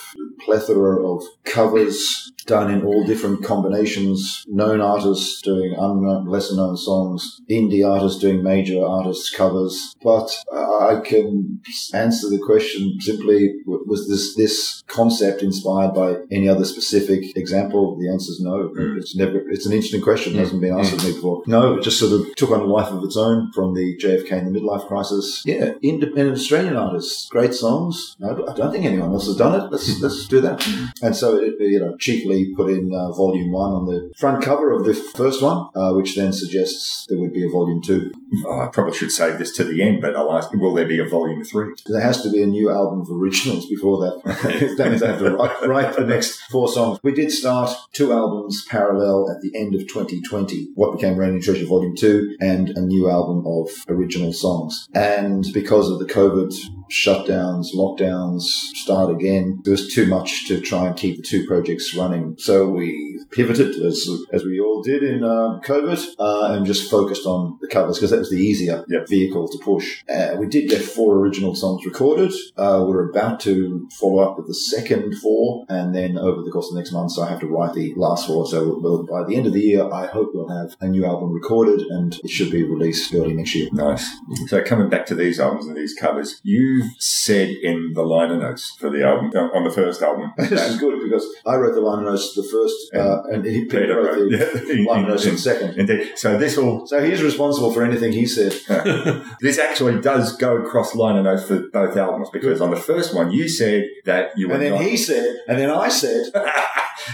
[0.57, 4.45] plethora of covers done in all different combinations.
[4.49, 9.95] Known artists doing unknown, lesser known songs, indie artists doing major artists covers.
[10.03, 11.61] But uh, I can
[11.95, 17.99] answer the question simply: was this this concept inspired by any other specific example?
[17.99, 18.71] The answer is no.
[18.77, 18.99] Mm.
[18.99, 19.39] It's never.
[19.51, 20.35] It's an interesting question.
[20.35, 20.41] It mm.
[20.41, 21.07] hasn't been asked of mm.
[21.07, 21.43] me before.
[21.47, 24.33] No, it just sort of took on a life of its own from the JFK
[24.33, 25.43] and the midlife crisis.
[25.45, 28.17] Yeah, independent Australian artists, great songs.
[28.19, 29.71] No, I don't think anyone else has done it.
[29.71, 30.67] Let's let's do that.
[31.03, 34.71] And so it, you know, cheekily put in uh, volume one on the front cover
[34.73, 38.13] of the first one, uh, which then suggests there would be a volume two.
[38.47, 41.01] Oh, I probably should save this to the end, but I'll ask, will there be
[41.01, 41.75] a volume three?
[41.87, 44.75] There has to be a new album of originals before that.
[44.79, 46.99] that means I have to write, write the next four songs.
[47.03, 50.73] We did start two albums parallel at the end of 2020.
[50.75, 54.89] What became Raining Treasure Volume 2 and a new album of original songs.
[54.95, 56.55] And because of the COVID
[56.91, 61.95] shutdowns, lockdowns, start again, there was too much to try and keep the two projects
[61.95, 62.37] running.
[62.39, 67.27] So we pivoted, as, as we all did in um, COVID, uh, and just focused
[67.27, 70.05] on the covers because that was the easier vehicle to push.
[70.09, 72.33] Uh, we did get four original songs recorded.
[72.57, 76.69] Uh, we're about to follow up with the second four, and then over the course
[76.69, 78.47] of the next months, I have to write the last four.
[78.47, 81.33] So we'll, by the end of the year, I hope we'll have a new album
[81.33, 83.69] recorded, and it should be released early next year.
[83.73, 84.09] Nice.
[84.47, 88.77] So coming back to these albums and these covers, you said in the liner notes
[88.79, 92.11] for the album, on the first album, this is good because I wrote the liner
[92.11, 94.85] notes the first, uh, and he Peter wrote the yeah.
[94.93, 95.79] liner notes in second.
[95.79, 96.13] Indeed.
[96.17, 98.53] So this will, So he's responsible for anything he said.
[99.41, 103.31] this actually does go across liner notes for both albums because on the first one
[103.31, 106.27] you said that you were And then not, he said, and then I said,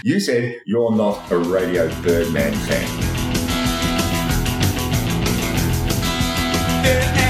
[0.03, 3.13] you said you're not a Radio Birdman fan.
[6.83, 7.22] Watch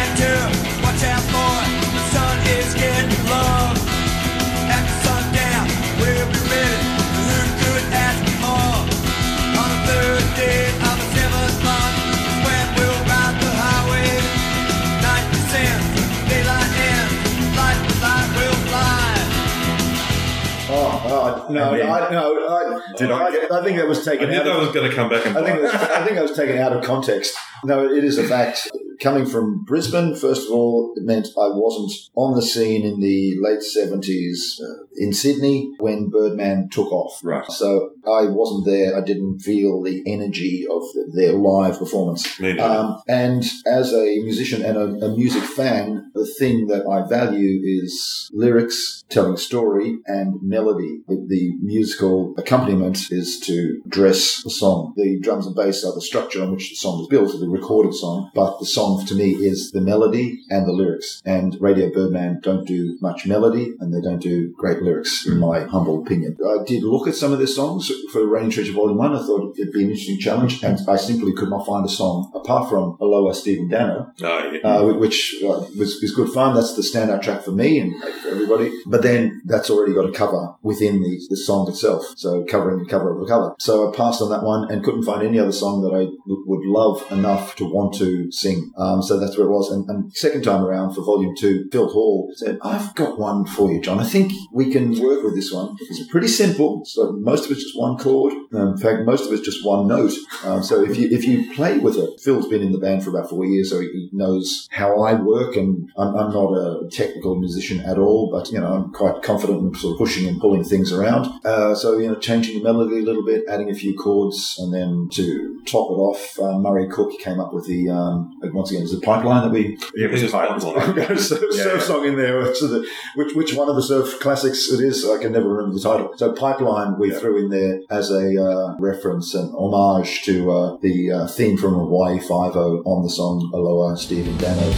[21.35, 24.11] "Oh, oh no, then- I, no, I, Did I get- I think that was I
[24.11, 24.45] taken knew out.
[24.45, 26.31] that Of, was going to come back and I think was, I think that was
[26.37, 27.35] taken out of context.
[27.63, 28.69] No, it is a fact.
[29.01, 33.35] Coming from Brisbane, first of all, it meant I wasn't on the scene in the
[33.39, 37.19] late seventies uh, in Sydney when Birdman took off.
[37.23, 37.45] Right.
[37.51, 38.97] So I wasn't there.
[38.97, 40.83] I didn't feel the energy of
[41.13, 42.27] their live performance.
[42.59, 47.61] Um, and as a musician and a, a music fan, the thing that I value
[47.63, 51.01] is lyrics, telling story, and melody.
[51.07, 54.93] The, the musical accompaniment is to dress the song.
[54.95, 57.93] The drums and bass are the structure on which the song is built, the recorded
[57.93, 61.21] song, but the song to me is the melody and the lyrics.
[61.25, 65.61] And Radio Birdman don't do much melody and they don't do great lyrics, in my
[65.61, 66.37] humble opinion.
[66.45, 69.15] I did look at some of their songs for Rain Treasure Volume 1.
[69.15, 72.31] I thought it'd be an interesting challenge, and I simply could not find a song
[72.35, 74.59] apart from Aloha Steve and Danno, Oh, yeah.
[74.67, 76.55] uh, which uh, was, was good fun.
[76.55, 78.71] That's the standout track for me and for everybody.
[78.85, 82.03] But then that's already got a cover within the, the song itself.
[82.17, 83.55] So covering the cover of a cover.
[83.59, 86.43] So I passed on that one and couldn't find any other song that I w-
[86.47, 88.71] would love enough to want to sing.
[88.77, 89.71] Um, so that's where it was.
[89.71, 93.71] And, and second time around for volume two, Phil Hall said, I've got one for
[93.71, 93.99] you, John.
[93.99, 95.75] I think we can work with this one.
[95.79, 96.83] It's pretty simple.
[96.85, 98.33] So most of it's just one chord.
[98.53, 100.13] Um, in fact, most of it's just one note.
[100.43, 103.09] Um, so if you if you play with it, Phil's been in the band for
[103.09, 105.55] about four years, so he knows how I work.
[105.55, 109.59] And I'm, I'm not a technical musician at all, but you know I'm quite confident
[109.59, 111.27] in sort of pushing and pulling things around.
[111.45, 114.73] Uh, so you know, changing the melody a little bit, adding a few chords, and
[114.73, 118.83] then to top it off, uh, Murray Cook came up with the um, once again,
[118.83, 119.77] is it Pipeline that we.
[119.93, 120.77] Yeah, it was It Pipeline.
[120.79, 121.85] I've got a surf, Yeah, surf yeah.
[121.85, 122.55] song in there.
[122.55, 125.05] So the, which which one of the surf classics it is?
[125.05, 126.13] I can never remember the title.
[126.15, 131.11] So Pipeline we threw in there as a uh, reference and homage to uh, the
[131.11, 134.71] uh, theme from Hawaii Five O on the song Aloha Steve and Danno.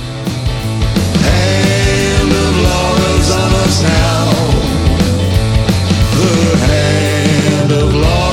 [1.22, 4.26] Hand of laurels on us now.
[6.18, 8.25] The hand of laurels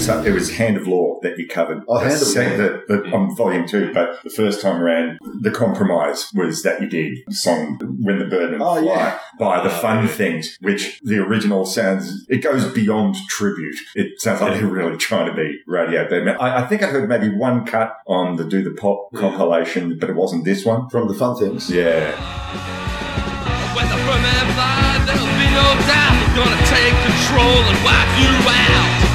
[0.00, 1.84] So we it was Hand of Law that you covered.
[1.86, 2.32] Oh, Hand of Law.
[2.32, 6.88] The, the, on volume two, but the first time around, the compromise was that you
[6.88, 9.18] did the song When the Birdmen Oh, Fly yeah.
[9.38, 13.76] by the oh, Fun Things, which the original sounds, it goes beyond tribute.
[13.94, 16.36] It sounds like they're really trying to be radio Birdman.
[16.40, 20.08] I, I think I heard maybe one cut on the Do the Pop compilation, but
[20.08, 20.88] it wasn't this one.
[20.88, 21.68] From the Fun Things.
[21.70, 22.16] Yeah.
[23.76, 28.48] When the Birdman flies, there'll be no doubt he's gonna take control and wipe you
[28.48, 29.09] out.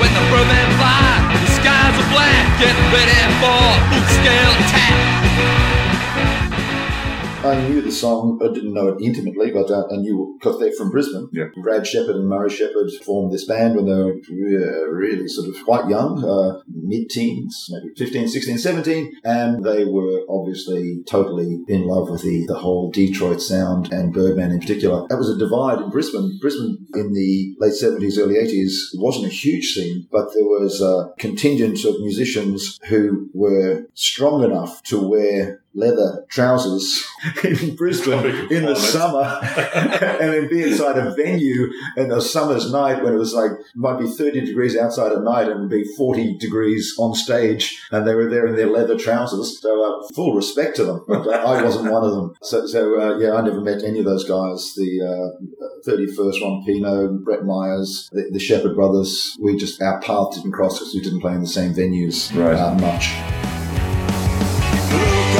[0.00, 2.44] When the Birdman flies, the skies are black.
[2.58, 3.60] Get ready for
[3.92, 5.79] boot scale attack.
[7.42, 8.38] I knew the song.
[8.42, 11.30] I didn't know it intimately, but uh, I knew because they're from Brisbane.
[11.32, 11.46] Yeah.
[11.62, 15.88] Brad Shepherd and Murray Shepherd formed this band when they were really sort of quite
[15.88, 22.20] young, uh, mid-teens, maybe 15, 16, 17, and they were obviously totally in love with
[22.20, 25.06] the, the whole Detroit sound and Birdman in particular.
[25.08, 26.38] That was a divide in Brisbane.
[26.42, 31.14] Brisbane in the late 70s, early 80s wasn't a huge scene, but there was a
[31.18, 37.06] contingent of musicians who were strong enough to wear leather trousers
[37.44, 39.38] in Brisbane in the summer.
[39.74, 43.98] and then be inside a venue in a summer's night when it was like might
[43.98, 47.82] be 30 degrees outside at night and be 40 degrees on stage.
[47.90, 49.60] And they were there in their leather trousers.
[49.60, 51.04] So uh, full respect to them.
[51.06, 52.34] But I wasn't one of them.
[52.42, 54.74] So, so uh, yeah I never met any of those guys.
[54.74, 59.36] The uh, 31st Ron Peno Brett Myers the, the Shepherd brothers.
[59.40, 62.58] We just our paths didn't cross because we didn't play in the same venues Right.
[62.58, 63.59] uh, much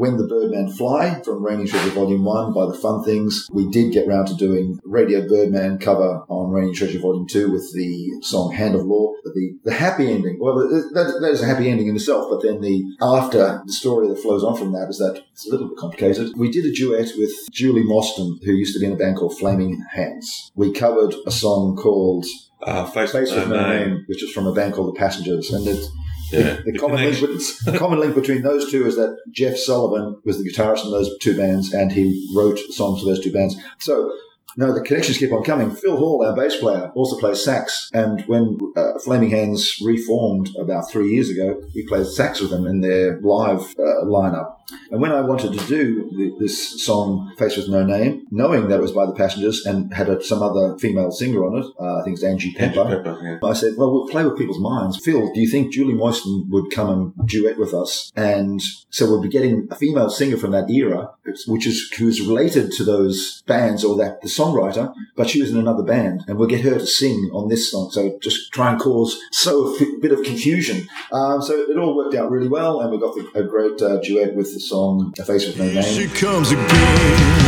[0.00, 3.46] when the Birdman Fly from Raining Treasure Volume One by the Fun Things.
[3.52, 7.70] We did get round to doing Radio Birdman cover on Raining Treasure Volume Two with
[7.74, 9.12] the song Hand of Law.
[9.22, 12.30] But the the happy ending, well, that, that is a happy ending in itself.
[12.30, 15.50] But then the after the story that flows on from that is that it's a
[15.50, 16.32] little bit complicated.
[16.34, 19.38] We did a duet with Julie Mostyn, who used to be in a band called
[19.38, 20.50] Flaming Hands.
[20.54, 22.24] We covered a song called
[22.62, 23.88] Uh, face, Face with No name.
[23.88, 25.84] Name, which is from a band called The Passengers, and it.
[26.32, 30.20] Yeah, The, the common, link, the common link between those two is that Jeff Sullivan
[30.24, 33.56] was the guitarist in those two bands, and he wrote songs for those two bands.
[33.78, 34.12] So
[34.56, 35.70] no, the connections keep on coming.
[35.70, 40.90] Phil Hall, our bass player, also plays sax, and when uh, Flaming Hands reformed about
[40.90, 44.56] three years ago, he played sax with them in their live uh, lineup.
[44.90, 48.78] And when I wanted to do the, this song, Face with No Name, knowing that
[48.78, 52.00] it was by the Passengers and had a, some other female singer on it, uh,
[52.00, 52.84] I think it's Angie Pepper.
[52.84, 53.48] Pepper, yeah.
[53.48, 54.98] I said, well, we'll play with people's minds.
[55.04, 58.12] Phil, do you think Julie Mostyn would come and duet with us?
[58.14, 61.10] And so we'll be getting a female singer from that era,
[61.46, 65.58] which is, who's related to those bands or that, the songwriter, but she was in
[65.58, 67.90] another band and we'll get her to sing on this song.
[67.90, 70.88] So just try and cause so a bit of confusion.
[71.12, 74.34] Um, so it all worked out really well and we got a great uh, duet
[74.34, 75.82] with the song A Face with No Name.
[75.82, 77.39] She comes again.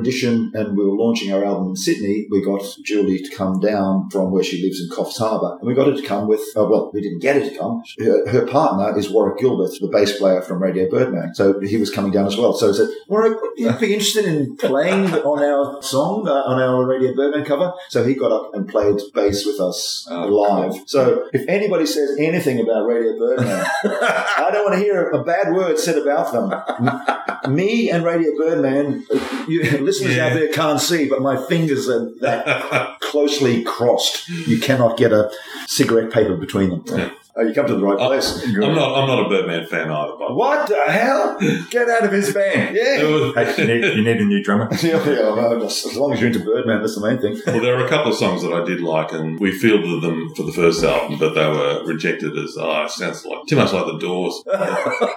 [0.00, 4.08] Rendition and we were launching our album in Sydney, we got Julie to come down
[4.10, 5.58] from where she lives in Coffs Harbour.
[5.60, 7.82] And we got her to come with, uh, well, we didn't get her to come.
[7.98, 11.34] Her, her partner is Warwick Gilbert, the bass player from Radio Birdman.
[11.34, 12.54] So he was coming down as well.
[12.54, 16.60] So I said, Warwick, would you be interested in playing on our song, uh, on
[16.60, 17.72] our Radio Birdman cover?
[17.88, 20.74] So he got up and played bass with us uh, live.
[20.86, 25.52] So if anybody says anything about Radio Birdman, I don't want to hear a bad
[25.52, 27.54] word said about them.
[27.54, 29.06] Me and Radio Birdman,
[29.48, 34.28] you, listeners out there can't see, but my fingers are that closely crossed.
[34.28, 35.30] You cannot get a
[35.66, 37.10] cigarette paper between them.
[37.40, 38.44] Oh, you come to the right place.
[38.44, 38.98] I'm not.
[38.98, 40.12] I'm not a Birdman fan either.
[40.18, 41.38] But What the hell?
[41.70, 42.76] Get out of his band.
[42.80, 42.98] Yeah.
[43.34, 44.68] Hey, you, need, you need a new drummer.
[44.82, 47.40] yeah, yeah, as long as you're into Birdman, that's the main thing.
[47.46, 50.34] well, there are a couple of songs that I did like, and we fielded them
[50.34, 53.86] for the first album, but they were rejected as it sounds like too much like
[53.86, 54.42] the Doors.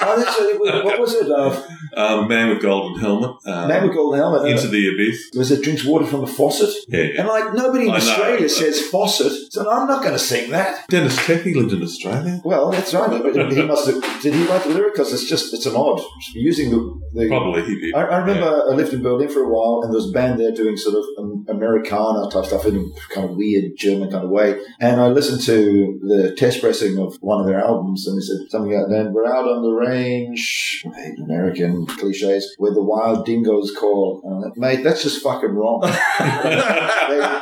[0.00, 0.84] Oh, that's.
[0.84, 1.28] What was it?
[1.30, 1.60] Uh,
[1.96, 3.30] Um, Man with Golden Helmet.
[3.46, 4.42] Um, Man with Golden Helmet.
[4.42, 5.30] uh, Into the Abyss.
[5.36, 6.70] was it drinks water from a faucet?
[6.86, 7.20] Yeah, yeah.
[7.20, 8.04] And like nobody in I know.
[8.04, 10.86] Australia says faucet, so I'm not going to sing that.
[10.88, 11.42] Deniz Tek
[11.72, 12.40] in Australia.
[12.44, 13.22] Well, that's right.
[13.22, 14.22] But he must have.
[14.22, 14.94] Did he write the lyric?
[14.94, 16.00] Because it's just it's an odd
[16.34, 17.00] using the.
[17.14, 17.94] the Probably he did.
[17.94, 20.40] I, I remember I lived in Berlin for a while, and there was a band
[20.40, 24.24] there doing sort of um, Americana type stuff in a kind of weird German kind
[24.24, 24.60] of way.
[24.80, 28.50] And I listened to the test pressing of one of their albums, and they said
[28.50, 30.84] something like, "Then we're out on the range,
[31.22, 35.82] American cliches, where the wild dingoes call." And I'm like, Mate, that's just fucking wrong.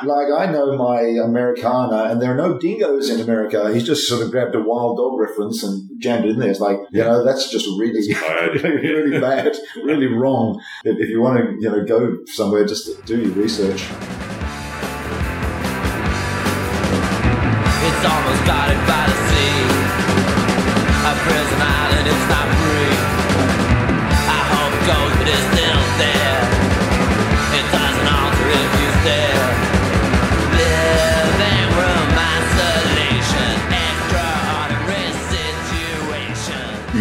[0.06, 3.72] Like I know my Americana, and there are no dingoes in America.
[3.72, 6.50] He's just sort of grabbed a wild dog reference and jammed it in there.
[6.50, 8.14] It's like you know that's just really,
[8.62, 10.62] really bad, really wrong.
[10.84, 13.82] If, if you want to, you know, go somewhere, just do your research.
[17.86, 19.46] It's almost guarded by the sea.
[21.06, 21.85] A prison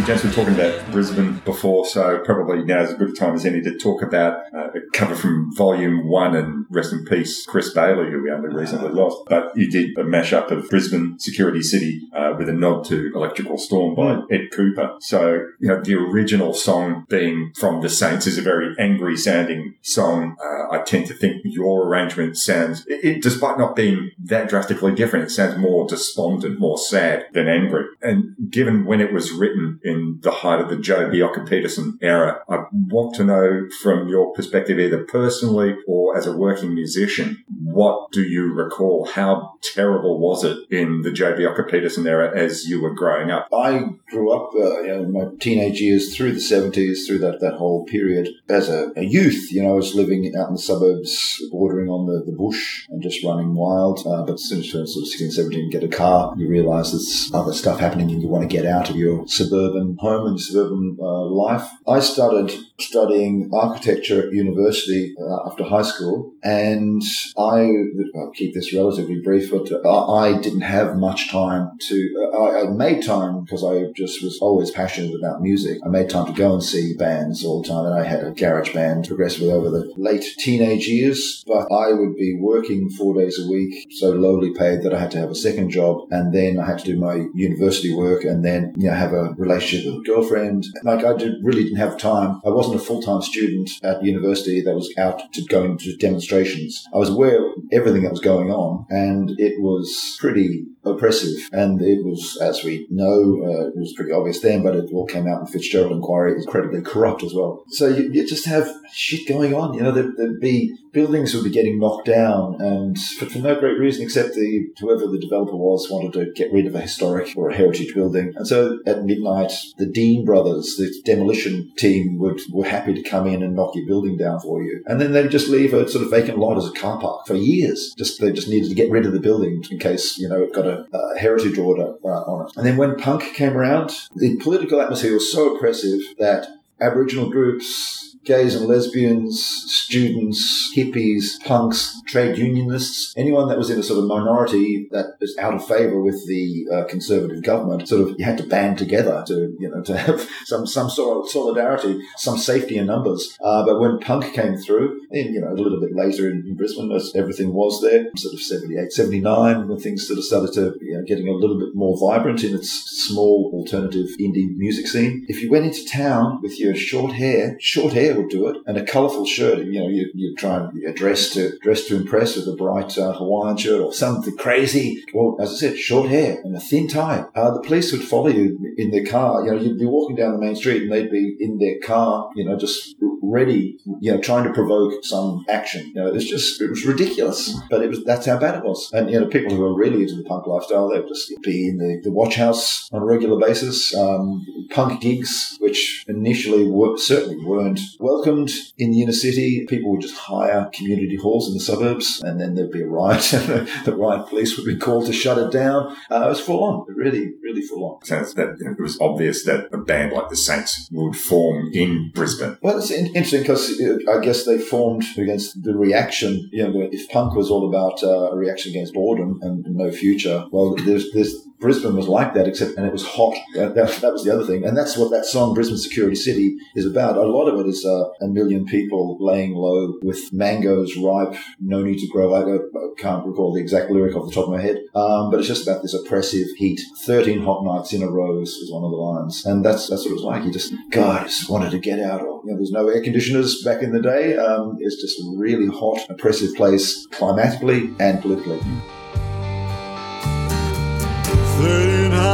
[0.05, 3.43] gents were talking about Brisbane before, so probably now is as good a time as
[3.43, 7.73] any to talk about uh, a cover from Volume 1 and rest in peace, Chris
[7.73, 9.23] Bailey, who we only recently lost.
[9.27, 13.57] But you did a mashup of Brisbane Security City uh, with a nod to Electrical
[13.57, 15.01] Storm by Ed Kuepper.
[15.01, 19.75] So, you know, the original song being from The Saints is a very angry sounding
[19.81, 20.35] song.
[20.43, 24.93] Uh, I tend to think your arrangement sounds, it, it, despite not being that drastically
[24.93, 27.85] different, it sounds more despondent, more sad than angry.
[28.01, 32.63] And given when it was written in the height of the Joh Bjelke-Petersen era, I
[32.71, 38.21] want to know from your perspective, either personally or as a working musician, what do
[38.21, 39.05] you recall?
[39.05, 41.43] How terrible was it in the J.B.
[41.43, 43.47] Bjelke-Petersen era as you were growing up?
[43.53, 47.41] I grew up, uh, you know, in my teenage years through the 70s, through that,
[47.41, 48.29] that whole period.
[48.49, 52.05] As a, a youth, you know, I was living out in the suburbs, bordering on
[52.05, 53.99] the, the bush and just running wild.
[54.05, 56.47] Uh, but as soon as you turn sort of 16, 17, get a car, you
[56.47, 60.27] realize there's other stuff happening and you want to get out of your suburban home
[60.27, 61.67] and suburban uh, life.
[61.87, 67.01] I started studying architecture at university uh, after high school and
[67.37, 67.71] I,
[68.15, 72.69] I'll keep this relatively brief, but I didn't have much time to, uh, I, I
[72.69, 75.79] made time because I just was always passionate about music.
[75.83, 78.31] I made time to go and see bands all the time, and I had a
[78.31, 81.43] garage band progressively over the late teenage years.
[81.47, 85.11] But I would be working four days a week, so lowly paid that I had
[85.11, 88.45] to have a second job, and then I had to do my university work, and
[88.45, 90.67] then you know have a relationship with a girlfriend.
[90.83, 92.39] Like I did, really didn't have time.
[92.45, 95.97] I wasn't a full time student at university that was out to going to
[96.35, 96.87] demonstrations.
[96.93, 101.49] I was aware of everything that was going on, and it was pretty oppressive.
[101.51, 105.05] And it was, as we know, uh, it was pretty obvious then, but it all
[105.05, 106.31] came out in Fitzgerald inquiry.
[106.31, 107.63] It was incredibly corrupt as well.
[107.69, 109.73] So you, you just have shit going on.
[109.73, 113.59] You know, there'd, there'd be buildings would be getting knocked down, and for, for no
[113.59, 117.35] great reason except the whoever the developer was wanted to get rid of a historic
[117.35, 118.33] or a heritage building.
[118.35, 123.27] And so at midnight, the Deen brothers, the demolition team, would were happy to come
[123.27, 126.05] in and knock your building down for you, and then they'd just leave a sort
[126.05, 127.93] of vacant lot as a car park for years.
[127.97, 130.53] Just they just needed to get rid of the building in case you know it
[130.53, 130.74] got a,
[131.17, 132.53] heritage order uh, on it.
[132.57, 136.47] And then when punk came around, the political atmosphere was so oppressive that
[136.79, 143.83] Aboriginal groups gays and lesbians, students, hippies, punks, trade unionists, anyone that was in a
[143.83, 148.15] sort of minority that is out of favour with the uh, conservative government, sort of
[148.17, 152.01] you had to band together to you know to have some some sort of solidarity,
[152.17, 153.37] some safety in numbers.
[153.41, 156.55] Uh, but when punk came through, and you know a little bit later in, in
[156.55, 160.77] Brisbane, as everything was there, sort of 78, 79, when things sort of started to
[160.81, 162.71] you know getting a little bit more vibrant in its
[163.07, 165.25] small alternative indie music scene.
[165.27, 168.77] If you went into town with your short hair, short hair would do it, and
[168.77, 169.59] a colourful shirt.
[169.59, 173.13] You know, you you try and dress to dress to impress with a bright uh,
[173.13, 175.03] Hawaiian shirt or something crazy.
[175.13, 177.25] Well, as I said, short hair and a thin tie.
[177.35, 179.45] Uh, the police would follow you in their car.
[179.45, 182.29] You know, you'd be walking down the main street and they'd be in their car.
[182.35, 183.77] You know, just ready.
[183.99, 185.87] You know, trying to provoke some action.
[185.87, 188.91] You know, it's just it was ridiculous, but it was that's how bad it was.
[188.93, 191.69] And you know, people who are really into the punk lifestyle, they would just be
[191.69, 193.95] in the, the watch house on a regular basis.
[193.95, 199.65] Um, punk gigs, which initially were, certainly weren't welcomed in the inner city.
[199.67, 203.33] People would just hire community halls in the suburbs, and then there'd be a riot.
[203.33, 205.95] and the riot police would be called to shut it down.
[206.11, 208.05] Uh, it was full on, really, really full on.
[208.05, 212.57] Sounds that it was obvious that a band like the Saints would form in Brisbane.
[212.61, 216.49] Well, it's interesting because I guess they formed against the reaction.
[216.51, 220.45] You know, if punk was all about uh, a reaction against boredom and no future,
[220.51, 223.35] well, there's there's Brisbane was like that, except and it was hot.
[223.55, 226.57] That, that, that was the other thing, and that's what that song "Brisbane Security City"
[226.75, 227.17] is about.
[227.17, 231.81] A lot of it is uh, a million people laying low with mangoes ripe, no
[231.81, 232.33] need to grow.
[232.33, 235.39] I, I can't recall the exact lyric off the top of my head, um, but
[235.39, 236.79] it's just about this oppressive heat.
[237.05, 240.11] Thirteen hot nights in a row is one of the lines, and that's that's what
[240.11, 240.43] it was like.
[240.43, 242.21] You just God, I just wanted to get out.
[242.21, 244.35] You know, there's no air conditioners back in the day.
[244.37, 248.59] Um, it's just a really hot, oppressive place, climatically and politically.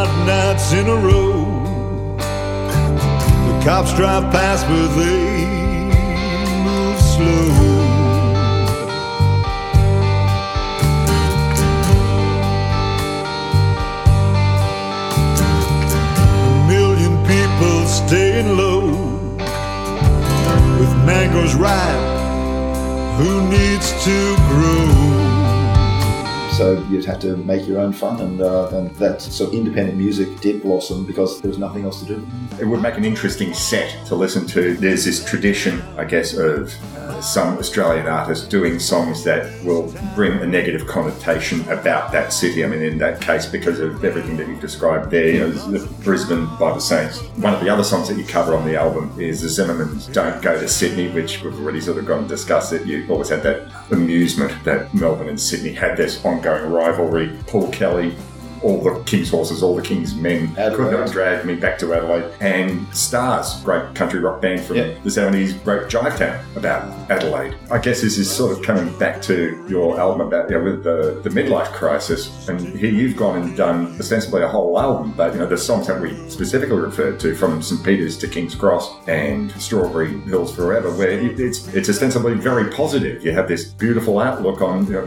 [0.04, 1.45] Hot nights in a row.
[2.18, 5.45] The cops drive past, but they
[6.66, 7.52] move slow.
[16.34, 18.88] A million people staying low
[20.80, 22.08] with mangoes ripe.
[23.20, 25.20] Who needs to grow?
[26.62, 30.41] So you'd have to make your own fun, and uh, and that so independent music
[30.41, 32.28] did blossom because there was nothing else to do.
[32.59, 34.76] It would make an interesting set to listen to.
[34.76, 40.34] There's this tradition, I guess, of uh, some Australian artists doing songs that will bring
[40.34, 42.64] a negative connotation about that city.
[42.64, 46.45] I mean, in that case, because of everything that you've described there, you know, Brisbane
[46.59, 47.22] by the Saints.
[47.38, 50.39] One of the other songs that you cover on the album is the Zimmermans Don't
[50.43, 52.86] Go to Sydney, which we've already sort of gone and discussed it.
[52.86, 57.38] You've always had that amusement that Melbourne and Sydney had this ongoing rivalry.
[57.48, 58.16] Paul Kelly
[58.64, 62.32] all the King's horses, all the King's men could not drag me back to Adelaide.
[62.39, 67.55] And Stars, great country rock band from the 70s, wrote Jive Town about Adelaide.
[67.72, 70.84] I guess this is sort of coming back to your album about you know, with
[70.84, 72.47] the, the midlife crisis.
[72.49, 75.88] And here you've gone and done ostensibly a whole album, but you know the songs
[75.88, 80.91] that we specifically referred to from St Peter's to King's Cross and Strawberry Hills Forever,
[80.95, 83.24] where it- it's it's ostensibly very positive.
[83.26, 85.01] You have this beautiful outlook on you know,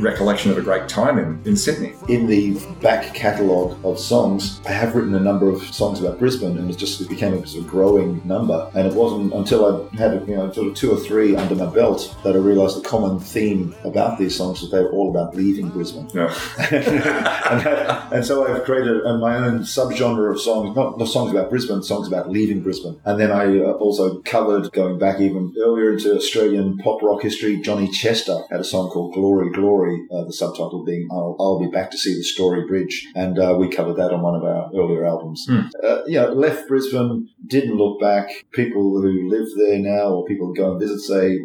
[0.00, 1.94] recollection of a great time in, in Sydney.
[2.08, 6.58] In the back catalogue of songs, I have written a number of songs about Brisbane,
[6.58, 8.70] and it just it became a sort of growing number.
[8.74, 11.66] And it wasn't until I had you know sort of two or three under my
[11.66, 15.34] belt that I realised the common theme about these songs was they were all about
[15.34, 16.08] leaving Brisbane.
[16.14, 21.50] and, that- and so I've created my own subgenre of songs, not, not songs about
[21.50, 23.00] Brisbane, songs about leaving Brisbane.
[23.04, 27.60] And then I uh, also covered, going back even earlier into Australian pop rock history,
[27.60, 31.68] Johnny Chester had a song called Glory, Glory, uh, the subtitle being I'll, I'll Be
[31.70, 32.89] Back to See the Story Bridge.
[33.14, 35.46] And uh, we covered that on one of our earlier albums.
[35.48, 35.60] Hmm.
[35.82, 38.46] Uh, you know, left Brisbane, didn't look back.
[38.52, 41.38] People who live there now or people who go and visit say,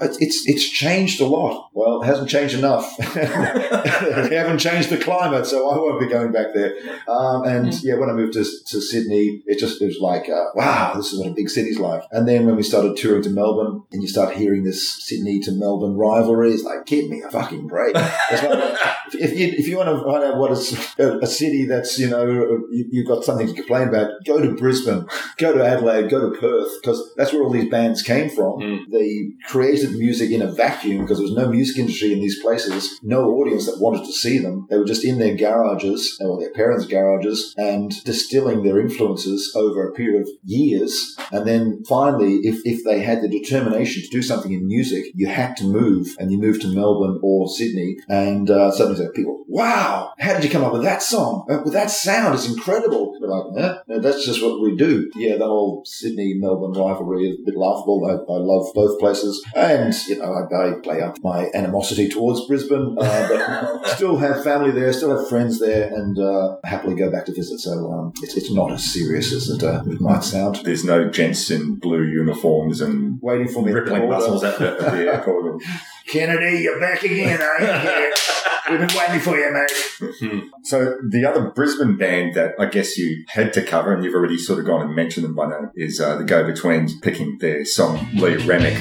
[0.00, 1.70] it's, it's, it's changed a lot.
[1.72, 2.96] Well, it hasn't changed enough.
[3.14, 6.74] they haven't changed the climate, so I won't be going back there.
[7.08, 10.46] Um, and yeah, when I moved to, to Sydney, it just it was like, uh,
[10.54, 12.02] wow, this is what a big city's like.
[12.10, 15.52] And then when we started touring to Melbourne, and you start hearing this Sydney to
[15.52, 17.94] Melbourne rivalry, it's like, give me a fucking break.
[17.96, 18.78] It's like,
[19.14, 21.98] if you if you want to find out what what is a, a city that's
[21.98, 25.06] you know uh, you, you've got something to complain about, go to Brisbane,
[25.38, 28.60] go to Adelaide, go to Perth, because that's where all these bands came from.
[28.60, 28.90] Mm.
[28.90, 32.98] They created music in a vacuum because there was no music industry in these places,
[33.02, 34.66] no audience that wanted to see them.
[34.70, 39.52] They were just in their garages uh, or their parents' garages and distilling their influences
[39.54, 41.16] over a period of years.
[41.30, 45.28] And then finally, if, if they had the determination to do something in music, you
[45.28, 47.98] had to move and you moved to Melbourne or Sydney.
[48.08, 51.44] And uh, suddenly people, wow, how did you come up with that song?
[51.64, 53.16] With that sound, is incredible.
[53.20, 55.10] We're like, eh, no, that's just what we do.
[55.14, 58.04] Yeah, the whole Sydney Melbourne rivalry is a bit laughable.
[58.06, 59.42] I, I love both places.
[59.54, 64.42] And, you know, I, I play up my animosity towards Brisbane, uh, but still have
[64.44, 67.60] family there, still have friends there, and uh, happily go back to visit.
[67.60, 70.56] So um, it's, it's not as serious as it, uh, it might sound.
[70.64, 74.92] There's no gents in blue uniforms and waiting for me rippling muscles at the, at
[74.92, 75.62] the airport.
[76.06, 78.12] Kennedy, you're back again, are you?
[78.70, 80.50] We've been waiting for you, mate.
[80.64, 84.38] So the other Brisbane band that I guess you had to cover, and you've already
[84.38, 87.64] sort of gone and mentioned them by now, is uh, the Go Betweens picking their
[87.64, 88.76] song Lee Remick.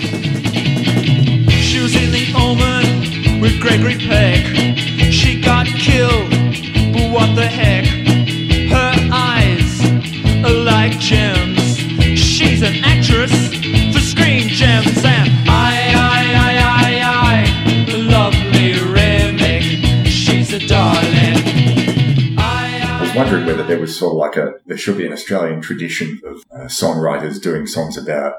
[1.52, 4.46] She was in the omen with Gregory Peck.
[5.12, 6.30] She got killed,
[6.94, 7.86] but what the heck?
[8.70, 9.84] Her eyes
[10.46, 11.41] are like gems.
[23.72, 27.42] There was sort of like a there should be an Australian tradition of uh, songwriters
[27.42, 28.34] doing songs about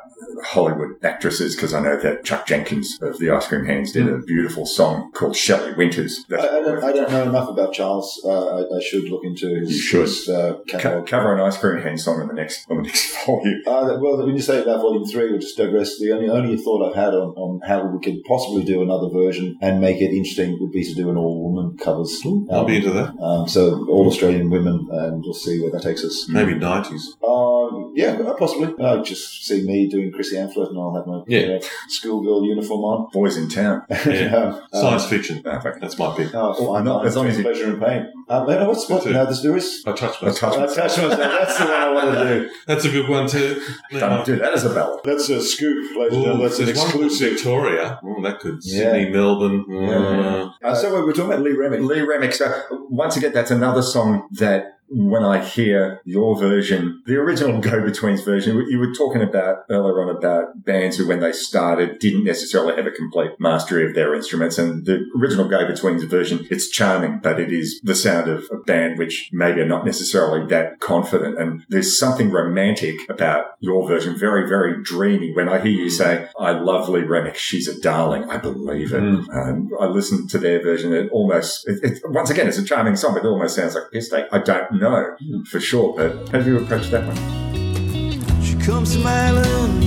[0.52, 4.18] Hollywood actresses because I know that Chuck Jenkins of the Ice Cream Hands did a
[4.18, 6.24] beautiful song called Shelley Winters.
[6.30, 8.20] I, I, don't, I don't know enough about Charles.
[8.24, 10.00] Uh, I, I should look into his, You should.
[10.02, 13.16] his, uh, Co- cover an Ice Cream Hands song in the next on the next
[13.26, 13.62] volume.
[13.66, 15.98] Uh, well, when you say about volume three, we'll just digress.
[15.98, 19.56] The only only thought I've had on, on how we could possibly do another version
[19.62, 22.20] and make it interesting would be to do an all woman covers.
[22.50, 23.16] I'll be into that.
[23.18, 26.26] Um, so all Australian women, and we'll see where that takes us.
[26.28, 27.02] Maybe 90s.
[27.26, 28.74] Um, yeah, possibly.
[28.78, 31.56] Uh, just see me doing Chrissy Amphlett, and I'll have my Yeah.
[31.56, 33.08] uh, schoolgirl uniform on.
[33.12, 33.82] Boys in town.
[34.06, 34.34] Yeah.
[34.36, 35.42] Um, Science um, fiction.
[35.44, 36.34] That's my pick.
[36.34, 37.06] Oh, Why not?
[37.06, 38.12] As long as you- pleasure and pain.
[38.28, 39.04] Um, you know what's what?
[39.06, 39.82] No, there's there is.
[39.86, 40.54] I touched I myself.
[40.56, 41.18] touched Uh, touch myself.
[41.18, 42.50] That's the one I want to do.
[42.66, 43.60] That's a good one too.
[43.92, 45.00] Don't do that as a ballad.
[45.04, 46.46] That's a scoop, ladies and gentlemen.
[46.46, 47.32] That's an there's one exclusive.
[47.32, 48.00] Victoria.
[48.04, 48.92] Ooh, that could Yeah.
[48.92, 49.64] Sydney, Melbourne.
[49.70, 51.80] Uh, Uh, so we we're talking about Lee Remick.
[51.80, 52.32] Lee Remick.
[52.32, 52.46] So
[52.88, 58.24] once again, that's another song that when I hear your version, the original Go Betweens
[58.24, 62.76] version, you were talking about earlier on about bands who, when they started, didn't necessarily
[62.76, 64.58] have a complete mastery of their instruments.
[64.58, 68.58] And the original Go Betweens version, it's charming, but it is the sound of a
[68.58, 71.38] band which maybe are not necessarily that confident.
[71.38, 75.32] And there's something romantic about your version, very, very dreamy.
[75.32, 79.00] When I hear you say, I love Lee Remick, she's a darling, I believe it.
[79.00, 82.96] Um, I listened to their version, it almost, it, it, once again, it's a charming
[82.96, 84.26] song, but it almost sounds like a piss take.
[84.30, 85.16] I don't know
[85.46, 88.42] for sure, but how do you approach that one?
[88.42, 89.84] She comes to my island.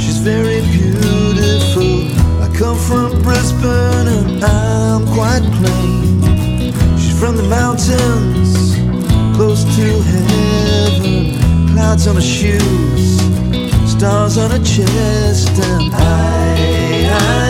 [0.00, 1.92] She's very beautiful.
[2.44, 6.72] I come from Brisbane and I'm quite plain.
[6.98, 8.76] She's from the mountains,
[9.36, 11.68] close to heaven.
[11.74, 13.20] Clouds on her shoes,
[13.94, 17.47] stars on her chest, and I, I,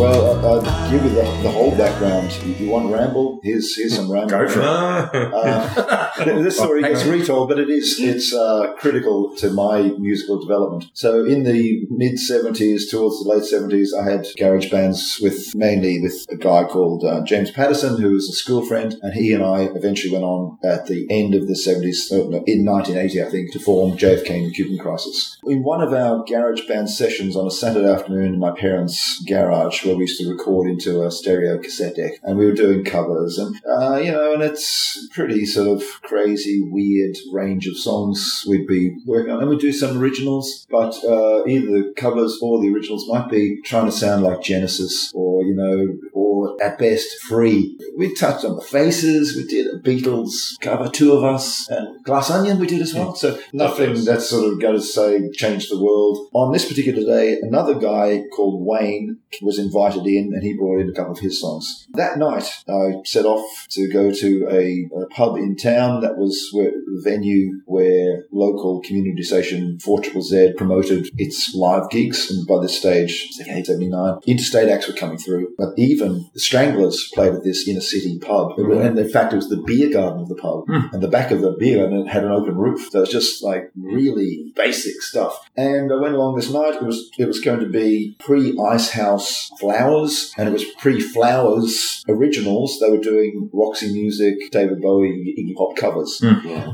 [0.00, 2.28] Well, uh, I'll give you the, the whole background.
[2.28, 3.38] If you want ramble?
[3.42, 4.30] Here's here's some ramble.
[4.30, 4.64] Go for it.
[4.64, 10.86] Uh, this story gets retold, but it is it's uh, critical to my musical development.
[10.94, 16.00] So in the mid seventies, towards the late seventies, I had garage bands with mainly
[16.00, 19.44] with a guy called uh, James Patterson, who was a school friend, and he and
[19.44, 23.22] I eventually went on at the end of the seventies, uh, no, in nineteen eighty,
[23.22, 25.36] I think, to form JFK and the Cuban Crisis.
[25.44, 29.89] In one of our garage band sessions on a Saturday afternoon in my parents' garage,
[29.90, 33.38] where we used to record into a stereo cassette deck, and we were doing covers,
[33.38, 38.66] and uh, you know, and it's pretty sort of crazy, weird range of songs we'd
[38.66, 42.72] be working on, and we'd do some originals, but uh, either the covers or the
[42.72, 47.76] originals might be trying to sound like Genesis, or you know, or at best free.
[47.96, 52.58] We touched on the Faces, we did Beatles cover, two of us, and Glass Onion
[52.58, 53.14] we did as well.
[53.14, 56.28] So nothing that's sort of going to say change the world.
[56.32, 60.88] On this particular day, another guy called Wayne was invited in, and he brought in
[60.88, 61.86] a couple of his songs.
[61.92, 66.50] That night, I set off to go to a, a pub in town that was
[66.52, 72.30] where, the venue where local community station 4 Z promoted its live gigs.
[72.30, 75.54] And by this stage, it's like 879, interstate acts were coming through.
[75.56, 78.58] But even the Stranglers played at this inner city pub.
[78.58, 80.64] And in fact, it was the beer garden of the pub.
[80.92, 82.88] And the back of the beer garden had an open roof.
[82.90, 85.34] So it was just like really basic stuff.
[85.56, 86.74] And I went along this night.
[86.74, 92.04] It was, it was going to be pre Icehouse Flowers and it was pre Flowers
[92.08, 92.78] originals.
[92.80, 96.20] They were doing Roxy Music, David Bowie, Iggy Pop covers.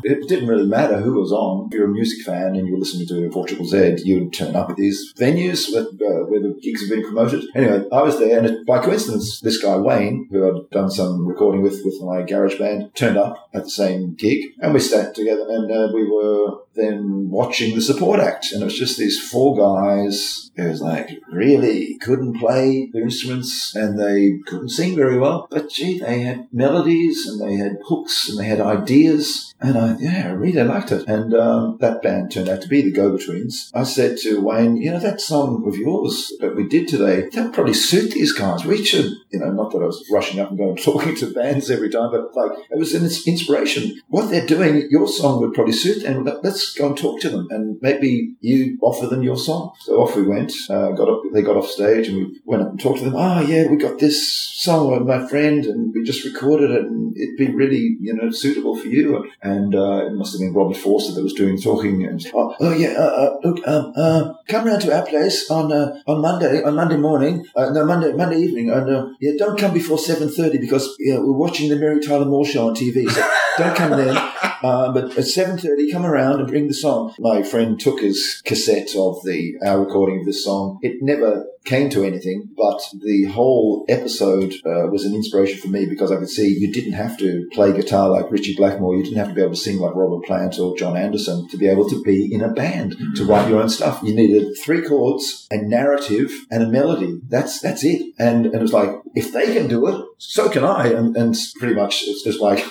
[0.05, 1.67] It didn't really matter who was on.
[1.67, 4.71] If you're a music fan and you're listening to 4 Z, you would turn up
[4.71, 7.45] at these venues where, uh, where the gigs have been promoted.
[7.55, 11.27] Anyway, I was there, and it, by coincidence, this guy Wayne, who I'd done some
[11.27, 15.15] recording with with my garage band, turned up at the same gig, and we sat
[15.15, 19.19] together, and uh, we were then watching the support act, and it was just these
[19.19, 20.51] four guys.
[20.55, 25.71] It was like really couldn't play their instruments, and they couldn't sing very well, but
[25.71, 29.55] gee, they had melodies and they had hooks and they had ideas.
[29.61, 31.09] And I, yeah, I really liked it.
[31.09, 33.71] And um, that band turned out to be the Go-Betweens.
[33.75, 37.55] I said to Wayne, you know, that song of yours that we did today, that
[37.55, 38.67] probably suit these guys.
[38.67, 41.71] We should, you know, not that I was rushing up and going talking to bands
[41.71, 44.01] every time, but like it was an inspiration.
[44.09, 46.25] What they're doing, your song would probably suit them.
[46.25, 49.73] Let- Go and talk to them, and maybe you offer them your song.
[49.81, 50.53] So off we went.
[50.69, 53.15] Uh, got up, they got off stage, and we went up and talked to them.
[53.17, 57.17] Oh yeah, we got this song with my friend, and we just recorded it, and
[57.17, 59.31] it'd be really you know suitable for you.
[59.43, 62.05] And uh, it must have been Robert Forster that was doing talking.
[62.05, 65.73] And oh, oh yeah, uh, uh, look, um, uh, come round to our place on
[65.73, 69.99] uh, on Monday on Monday morning, no Monday Monday evening, and yeah, don't come before
[69.99, 73.09] seven thirty because yeah, we're watching the Mary Tyler Moore show on TV.
[73.11, 74.33] So don't come then.
[74.63, 77.15] Uh, but at seven thirty, come around and bring the song.
[77.19, 80.79] My friend took his cassette of the our recording of this song.
[80.83, 85.85] It never came to anything, but the whole episode uh, was an inspiration for me
[85.85, 88.97] because I could see you didn't have to play guitar like Ritchie Blackmore.
[88.97, 91.59] You didn't have to be able to sing like Robert Plant or Jon Anderson to
[91.59, 94.01] be able to be in a band to write your own stuff.
[94.03, 97.21] You needed three chords, a narrative, and a melody.
[97.29, 98.15] That's that's it.
[98.19, 100.89] And, and it was like if they can do it, so can I.
[100.89, 102.65] And, and pretty much it's just like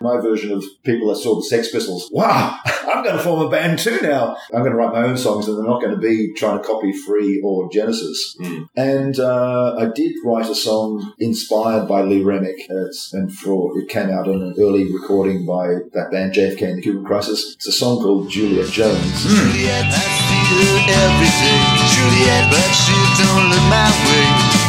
[0.00, 2.10] my version of people that saw the Sex Pistols.
[2.12, 4.36] Wow, I'm going to form a band too now.
[4.52, 6.64] I'm going to write my own songs, and they're not going to be trying to
[6.64, 8.36] copy Free or Genesis.
[8.76, 13.88] And uh, I did write a song inspired by Lee Remick, it's, and for it
[13.88, 17.54] came out on an early recording by that band JFK and the Cuban Crisis.
[17.54, 19.22] It's a song called Juliet Jones.
[19.22, 21.60] Juliet, I see her every day.
[21.94, 24.62] Juliet, but she don't look my way.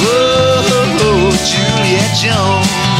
[0.00, 0.44] Whoa,
[1.44, 2.93] Juliet Jones.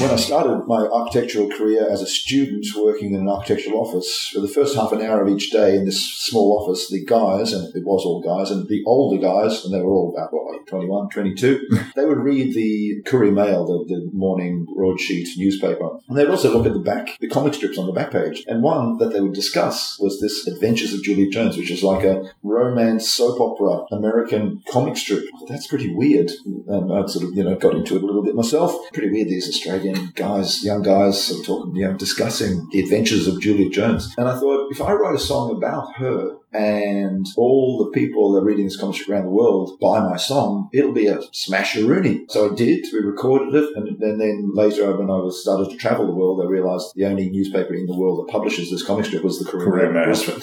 [0.00, 4.40] When I started my architectural career as a student working in an architectural office, for
[4.40, 7.72] the first half an hour of each day in this small office, the guys, and
[7.76, 10.66] it was all guys, and the older guys, and they were all about, what, like
[10.66, 15.98] 21, 22, they would read the Courier Mail, the, the morning broadsheet newspaper.
[16.08, 18.42] And they'd also look at the back, the comic strips on the back page.
[18.48, 22.04] And one that they would discuss was this Adventures of Juliet Jones, which is like
[22.04, 25.24] a romance soap opera American comic strip.
[25.48, 26.32] That's pretty weird.
[26.66, 28.74] And I sort of, you know, got into it a little bit myself.
[28.92, 29.84] Pretty weird, these Australian
[30.14, 34.14] guys, young guys, sort of talking, you know, discussing the adventures of Julia Jones.
[34.16, 38.40] And I thought, if I write a song about her, and all the people that
[38.40, 42.30] are reading this comic strip around the world buy my song, it'll be a smasheroonie.
[42.30, 42.86] So I did.
[42.92, 46.14] We recorded it, and, and then later, on when I was started to travel the
[46.14, 49.38] world, I realised the only newspaper in the world that publishes this comic strip was
[49.38, 49.92] the Mail.
[49.92, 50.04] Mail.
[50.04, 50.42] Brisbane.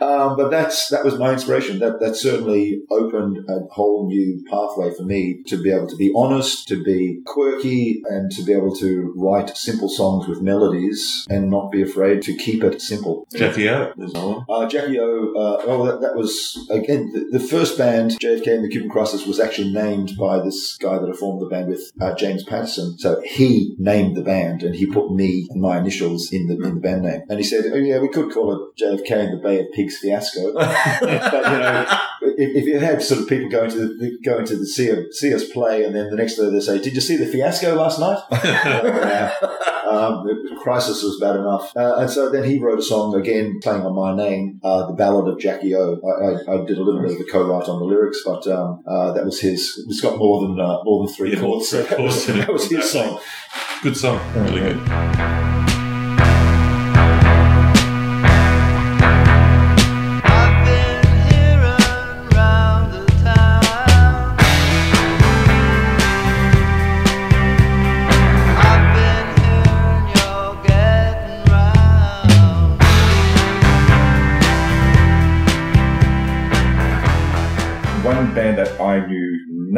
[0.00, 1.78] um, but that's that was my inspiration.
[1.78, 6.12] That that certainly opened a whole new pathway for me to be able to be
[6.14, 11.50] honest, to be quirky, and to be able to write simple songs with melodies and
[11.50, 13.26] not be afraid to keep it simple.
[13.34, 13.92] Jackie O.
[13.96, 14.44] There's no one.
[14.48, 18.64] Uh, Jackie O, uh, well, that, that was, again, the, the first band, JFK and
[18.64, 21.92] the Cuban Crisis, was actually named by this guy that I formed the band with,
[22.00, 22.98] uh, James Patterson.
[22.98, 26.74] So he named the band and he put me and my initials in the, in
[26.74, 27.22] the band name.
[27.28, 29.98] And he said, oh, yeah, we could call it JFK and the Bay of Pigs
[29.98, 30.52] Fiasco.
[30.54, 34.66] but, you know, if, you have sort of people going to the, going to the
[34.66, 37.26] see, see us play and then the next day they say, did you see the
[37.26, 38.18] fiasco last night?
[39.88, 41.74] Um, the crisis was bad enough.
[41.74, 44.92] Uh, and so then he wrote a song again, playing on my name, uh, the
[44.98, 45.98] Ballad of Jackie O.
[46.04, 48.82] I, I, I did a little bit of the co-write on the lyrics, but um,
[48.86, 49.82] uh, that was his.
[49.88, 51.70] It's got more than uh, more than three Yeah, chords.
[51.70, 53.20] three that was, chords that was his song.
[53.82, 54.20] Good song.
[54.34, 55.47] Really good.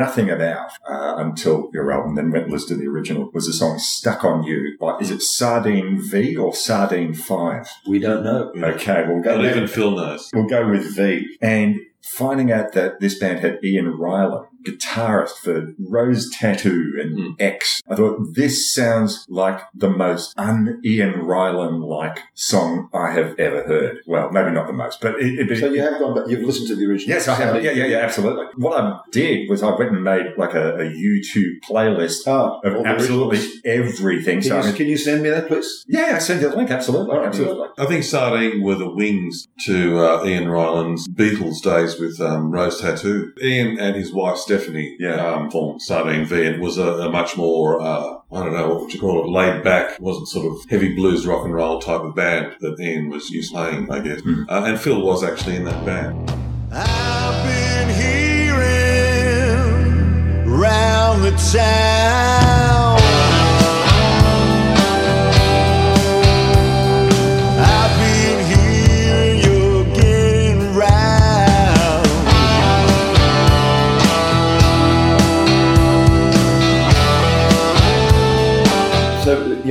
[0.00, 3.52] Nothing about uh, until your album then went and listened to the original was the
[3.52, 7.68] song Stuck on You by, is it Sardine V or Sardine 5?
[7.86, 8.50] We don't know.
[8.56, 10.30] Okay, we'll go Not even with, Phil knows.
[10.32, 11.36] we'll go with V.
[11.42, 17.80] And finding out that this band had Ian Rilen, guitarist for Rose Tattoo and X,
[17.88, 24.00] I thought this sounds like the most un-Ian Rilen-like song I have ever heard.
[24.06, 26.68] Well, maybe not the most, but it, it, So you have gone, but you've listened
[26.68, 27.14] to the original.
[27.16, 27.62] Yes, I have.
[27.64, 28.46] Yeah, yeah, yeah, absolutely.
[28.56, 32.86] What I did was I went and made like a, a YouTube playlist all of
[32.86, 33.62] absolutely originals.
[33.64, 34.40] everything.
[34.40, 35.84] Can So I you, mean, can you send me that, please?
[35.88, 36.70] yeah, I send you the link.
[36.70, 37.68] Absolutely, absolutely.
[37.78, 42.80] I think Sardine were the wings to uh, Ian Rilen's Beatles days with um, Rose
[42.80, 43.32] Tattoo.
[43.42, 45.26] Ian and his wife Stephanie Yeah.
[45.26, 46.36] um, formed Sardine V.
[46.36, 49.28] It was a, a much more, uh, I don't know, what would you call it,
[49.30, 53.08] laid back, wasn't sort of heavy blues rock and roll type of band that Ian
[53.10, 54.20] was used to playing, I guess.
[54.20, 54.44] Hmm.
[54.48, 56.30] Uh, and Phil was actually in that band.
[56.72, 57.88] I've been
[60.44, 62.79] hearing round the town.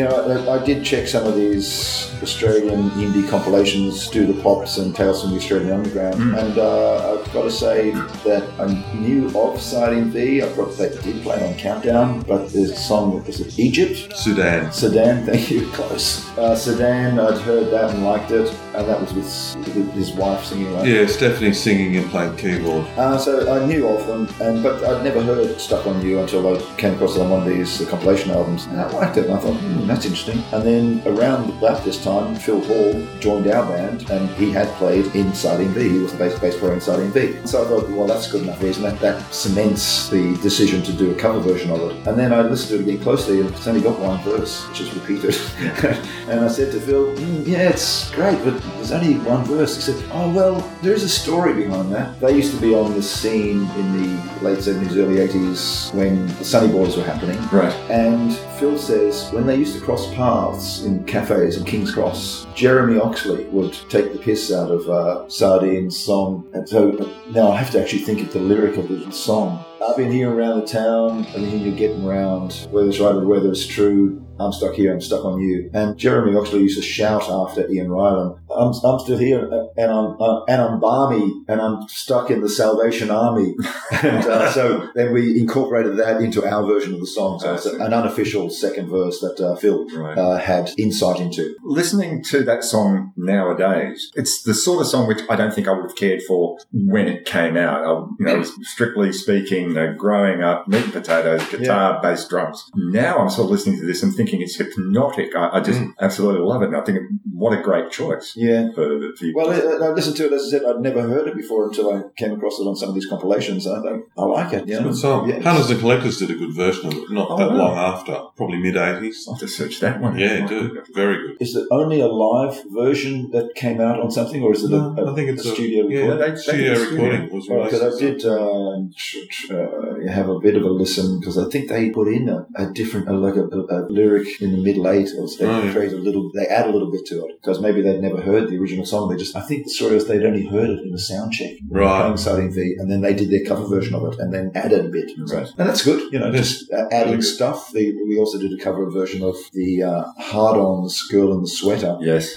[0.08, 5.32] I did check some of these Australian indie compilations, Do the Pops and Tales from
[5.32, 6.38] the Australian Underground, Mm.
[6.42, 10.42] and uh, I've got to say that I knew of Sardine V.
[10.42, 14.16] I've got they did play on Countdown, but there's a song, is it Egypt?
[14.16, 14.72] Sudan.
[14.72, 16.28] Sudan, thank you, close.
[16.38, 20.44] Uh, Sudan, I'd heard that and liked it, and that was with, with his wife
[20.46, 20.72] singing?
[20.86, 22.86] Yeah, Stephanie singing and playing keyboard.
[22.98, 26.56] Uh, so I knew of them, and but I'd never heard Stuck on You until
[26.56, 28.66] I came across it on one of these uh, compilation albums.
[28.68, 30.44] And I liked it, and I thought, hmm, that's interesting.
[30.52, 35.06] And then around about this time, Phil Hall joined our band, and he had played
[35.16, 35.90] in Sardine V.
[35.90, 37.36] He was the bass, bass player in Sardine V.
[37.46, 38.84] So I thought, well, that's good enough reason.
[38.84, 42.08] That, that cements the decision to do a cover version of it.
[42.08, 44.82] And then I listened to it again closely, and it's only got one verse, which
[44.82, 45.36] is repeated.
[46.30, 49.76] and I said to Phil, "Hmm, yeah, it's great, but there's only one verse.
[49.76, 52.20] He said, oh, well, there is a story behind that.
[52.20, 56.46] They used to be on the scene in the late 70s, early 80s when the
[56.46, 57.38] Sunny Boys were happening.
[57.52, 57.74] Right.
[57.90, 63.00] And Phil says when they used to cross paths in cafes in King's Cross, Jeremy
[63.00, 66.46] Oxley would take the piss out of uh, Sardine's song.
[66.52, 69.64] And so now I have to actually think of the lyric of the song.
[69.82, 73.16] I've been here around the town, I've been here you're getting round, whether it's right
[73.16, 74.26] or whether it's true.
[74.40, 75.70] I'm stuck here, I'm stuck on you.
[75.74, 79.40] And Jeremy Oxley used to shout after Ian Rilen, I'm, I'm still here
[79.78, 83.56] and I'm, uh, and I'm balmy and I'm stuck in the Salvation Army.
[83.92, 87.40] and uh, so then we incorporated that into our version of the song.
[87.40, 89.86] So it's an unofficial second verse that uh, Phil
[90.18, 91.56] uh, had insight into.
[91.64, 95.74] Listening to that song nowadays, it's the sort of song which I don't think I
[95.74, 97.84] would have cared for when it came out.
[97.86, 102.70] I, you know, strictly speaking, you know, growing up, meat and potatoes, guitar, bass, drums.
[102.76, 105.36] Now I'm sort of listening to this and thinking it's hypnotic.
[105.36, 106.68] I, I just absolutely love it.
[106.68, 107.00] And I think
[107.32, 108.34] what a great choice.
[108.36, 108.70] Yeah.
[108.74, 109.34] For, for you.
[109.36, 111.94] Well, I, I listened to it, as I said, I'd never heard it before until
[111.94, 113.66] I came across it on some of these compilations.
[113.66, 114.62] And I think, I like it.
[114.64, 114.90] It's You a know?
[114.90, 115.30] good song.
[115.30, 115.40] Yeah.
[115.42, 117.58] Hunters and Collectors did a good version of it, not Oh, that wow.
[117.58, 119.28] long after, probably mid 80s.
[119.28, 120.18] I'll have to search that one.
[120.18, 120.82] Yeah, do.
[120.94, 121.38] Very good.
[121.40, 124.78] Is it only a live version that came out on something, or is it a,
[124.78, 126.34] a, I think it's a a- studio yeah, recording?
[126.36, 127.72] they- studio they recording was released.
[127.72, 131.50] Because I did uh, tr- tr- uh, have a bit of a listen because I
[131.50, 134.88] think they put in a, a different, a, like a, a, lyric in the middle
[134.90, 137.60] eight, or they Oh, create a little, they add a little bit to it because
[137.60, 139.10] maybe they'd never heard the original song.
[139.10, 141.54] They just, I think the story was they'd only heard it in a sound check,
[141.70, 142.16] Right.
[142.18, 144.90] playing V, and then they did their cover version of it and then added a
[144.90, 145.10] bit.
[145.26, 145.48] So- Right.
[145.58, 147.72] and that's good, you know, just uh, adding Really stuff.
[147.74, 151.98] The, we also did a cover version of the uh, Hard-Ons Girl in the Sweater.
[152.02, 152.36] Yes.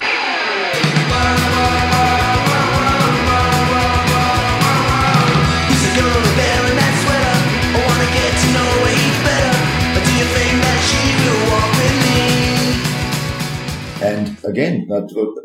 [14.45, 14.87] Again,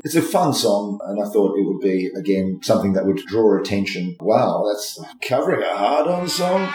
[0.04, 3.60] it's a fun song, and I thought it would be again something that would draw
[3.60, 4.16] attention.
[4.20, 6.74] Wow, that's covering a hard-on song.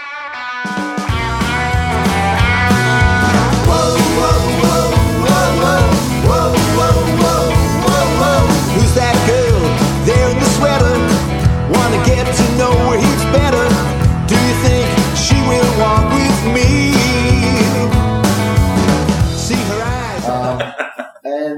[4.55, 4.92] Who's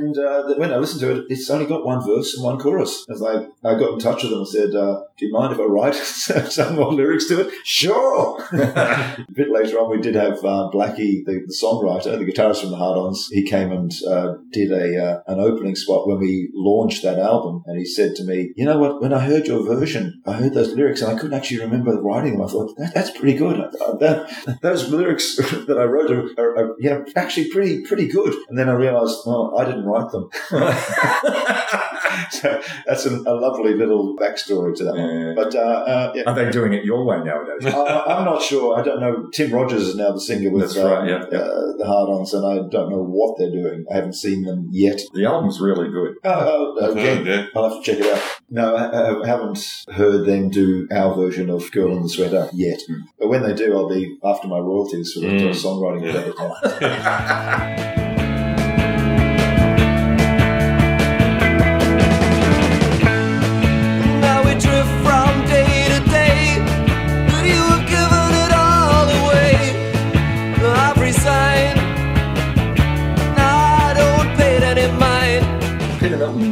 [0.04, 3.06] and uh, when I listened to it, it's only got one verse and one chorus.
[3.08, 5.58] As I, I got in touch with them and said, uh, "Do you mind if
[5.58, 5.94] I write
[6.50, 8.38] some more lyrics to it?" Sure.
[8.52, 12.70] a bit later on, we did have uh, Blackie, the, the songwriter, the guitarist from
[12.70, 13.28] the Hard-Ons.
[13.30, 17.62] He came and uh, did a uh, an opening spot when we launched that album,
[17.66, 19.00] and he said to me, "You know what?
[19.00, 22.32] When I heard your version, I heard those lyrics, and I couldn't actually remember writing
[22.32, 22.42] them.
[22.42, 23.58] I thought that, that's pretty good.
[23.58, 28.34] Uh, that, those lyrics that I wrote are, are, are yeah, actually pretty pretty good."
[28.48, 30.28] And then I realised, oh, I didn't write them.
[32.30, 35.34] so that's a, a lovely little backstory to that one.
[35.34, 36.22] But uh, uh, yeah.
[36.26, 37.66] Are they doing it your way nowadays?
[37.72, 38.78] Uh, I'm not sure.
[38.78, 39.28] I don't know.
[39.32, 41.38] Tim Rogers is now the singer with right, yeah, yeah.
[41.38, 43.84] Uh, the Hard-Ons, and I don't know what they're doing.
[43.90, 45.00] I haven't seen them yet.
[45.14, 46.14] The album's really good.
[46.24, 47.16] Oh, oh, okay.
[47.16, 47.46] heard, yeah.
[47.54, 48.22] I'll have to check it out.
[48.50, 52.80] No, I, I haven't heard them do our version of Girl in the Sweater yet.
[53.18, 55.50] But when they do, I'll be after my royalties for the Mm.
[55.50, 58.14] songwriting credit.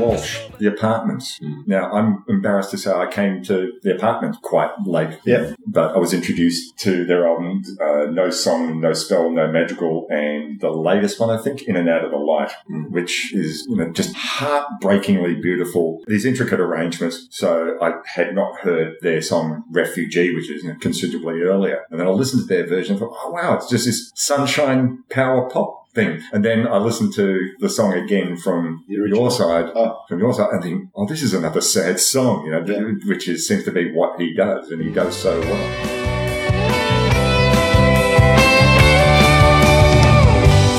[0.02, 1.38] Walsh, The Apartments.
[1.66, 5.18] Now, I'm embarrassed to say I came to The Apartments quite late.
[5.24, 5.54] Yeah.
[5.66, 10.60] But I was introduced to their album, uh, No Song, No Spell, No Madrigal, and
[10.60, 12.52] the latest one, I think, In and Out of the Light,
[12.90, 16.02] which is you know, just heartbreakingly beautiful.
[16.06, 17.28] These intricate arrangements.
[17.30, 21.84] So I had not heard their song Refugee, which is considerably earlier.
[21.90, 25.04] And then I listened to their version and thought, oh, wow, it's just this sunshine
[25.10, 26.20] power pop thing.
[26.32, 30.02] And then I listened to the song again from your side, oh.
[30.08, 32.62] from your side, and think, oh, this is another sad song, you know,
[33.06, 36.02] which is seems to be what he does, and he does so well.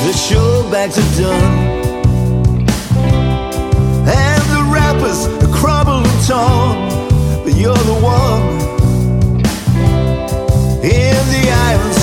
[0.06, 1.74] The show bags are done.
[4.06, 7.44] And the wrappers are crumbled and torn.
[7.44, 8.64] But you're the one
[10.84, 12.03] in the iron storm.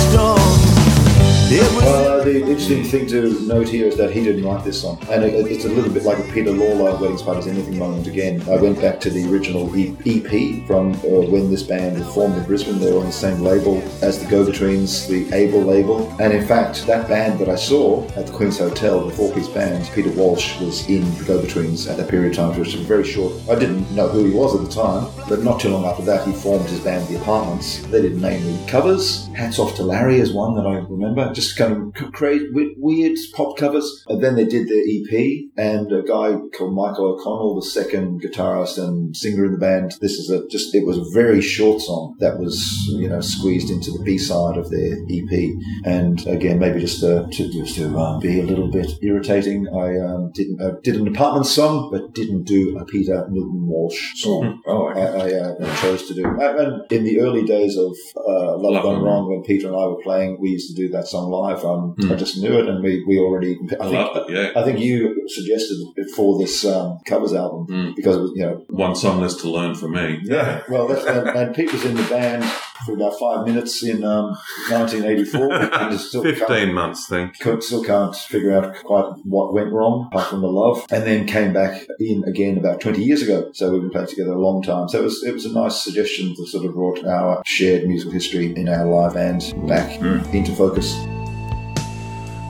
[1.53, 5.21] Uh, the interesting thing to note here is that he didn't write this song, and
[5.21, 8.41] it, it's a little bit like a Peter Lawler "Weddings Parties Anything" moment again.
[8.43, 12.45] I went back to the original EP from uh, when this band was formed in
[12.45, 12.79] Brisbane.
[12.79, 16.87] They were on the same label as the Go-Betweens, the Able label, and in fact,
[16.87, 20.87] that band that I saw at the Queen's Hotel, the four-piece band, Peter Walsh was
[20.87, 22.53] in the Go-Betweens at that period of time.
[22.53, 23.33] It was very short.
[23.49, 26.25] I didn't know who he was at the time, but not too long after that,
[26.25, 27.79] he formed his band, The Apartments.
[27.87, 29.27] They did mainly covers.
[29.35, 31.33] Hats Off to Larry is one that I remember.
[31.33, 34.03] Just kind of create weird pop covers.
[34.07, 38.77] And then they did their EP, and a guy called Michael O'Connell, the second guitarist
[38.77, 39.95] and singer in the band.
[40.01, 43.69] This is a just it was a very short song that was you know squeezed
[43.69, 45.51] into the B side of their EP.
[45.85, 49.99] And again, maybe just to, to just to um, be a little bit irritating, I
[49.99, 54.61] um, didn't uh, did an apartment song, but didn't do a Peter Milton Walsh song.
[54.65, 56.25] Oh, I, I uh, chose to do.
[56.25, 60.01] And in the early days of uh, Love, Gone Wrong, when Peter and I were
[60.01, 61.63] playing, we used to do that song live.
[61.65, 62.11] Um, Hmm.
[62.11, 63.53] I just knew it, and we, we already.
[63.79, 64.59] I think, Loved it, yeah.
[64.61, 64.95] I think you
[65.27, 67.91] suggested it for this um, covers album Hmm.
[67.95, 70.19] because it was you know One song less to learn for me.
[70.23, 70.61] yeah.
[70.69, 72.43] Well, that's, and, and Pete was in the band
[72.85, 74.35] for about five minutes in um,
[74.69, 75.53] 1984.
[75.81, 77.39] and still can't- 15 months, think.
[77.39, 81.25] could- still can't figure out quite what went wrong, apart from the love, and then
[81.27, 83.51] came back in again about 20 years ago.
[83.53, 84.89] So we've been playing together a long time.
[84.89, 88.13] So it was it was a nice suggestion that sort of brought our shared musical
[88.13, 89.99] history in our live and back
[90.33, 90.95] into focus.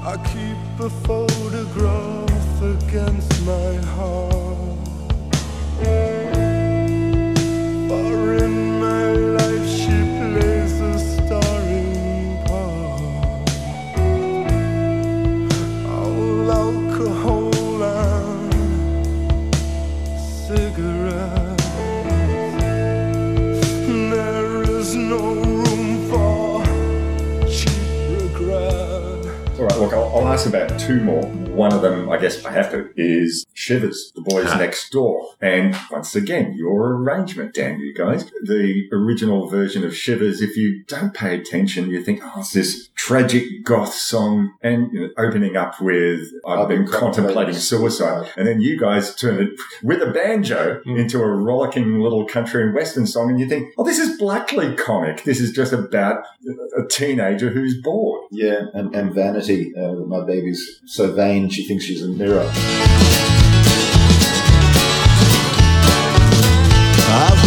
[0.03, 4.87] I keep a photograph against my heart.
[7.87, 8.70] For in
[31.51, 35.35] One of them, I guess I have to, is Shivers, the boys next door.
[35.39, 38.25] And once again, your arrangement, damn you guys.
[38.43, 42.89] The original version of Shivers, if you don't pay attention, you think, oh, it's this
[42.95, 48.31] tragic goth song and you know, opening up with, I've, been, contemplating suicide.
[48.35, 49.49] And then you guys turn it
[49.83, 53.29] with a banjo into a rollicking little country and western song.
[53.29, 55.23] And you think, oh, this is Blackley comic.
[55.23, 56.23] This is just about
[56.75, 58.27] a teenager who's bored.
[58.31, 59.71] Yeah, and, and vanity.
[59.75, 62.49] Uh, my baby's so vain she thinks she's a mirror.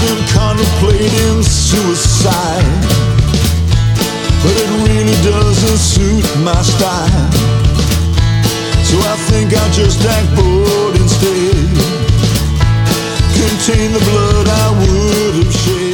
[0.06, 2.64] I've contemplating suicide,
[4.42, 7.30] but it really doesn't suit my style.
[8.84, 11.56] So I think I'll just act bored instead.
[13.32, 15.93] Contain the blood I would have shed.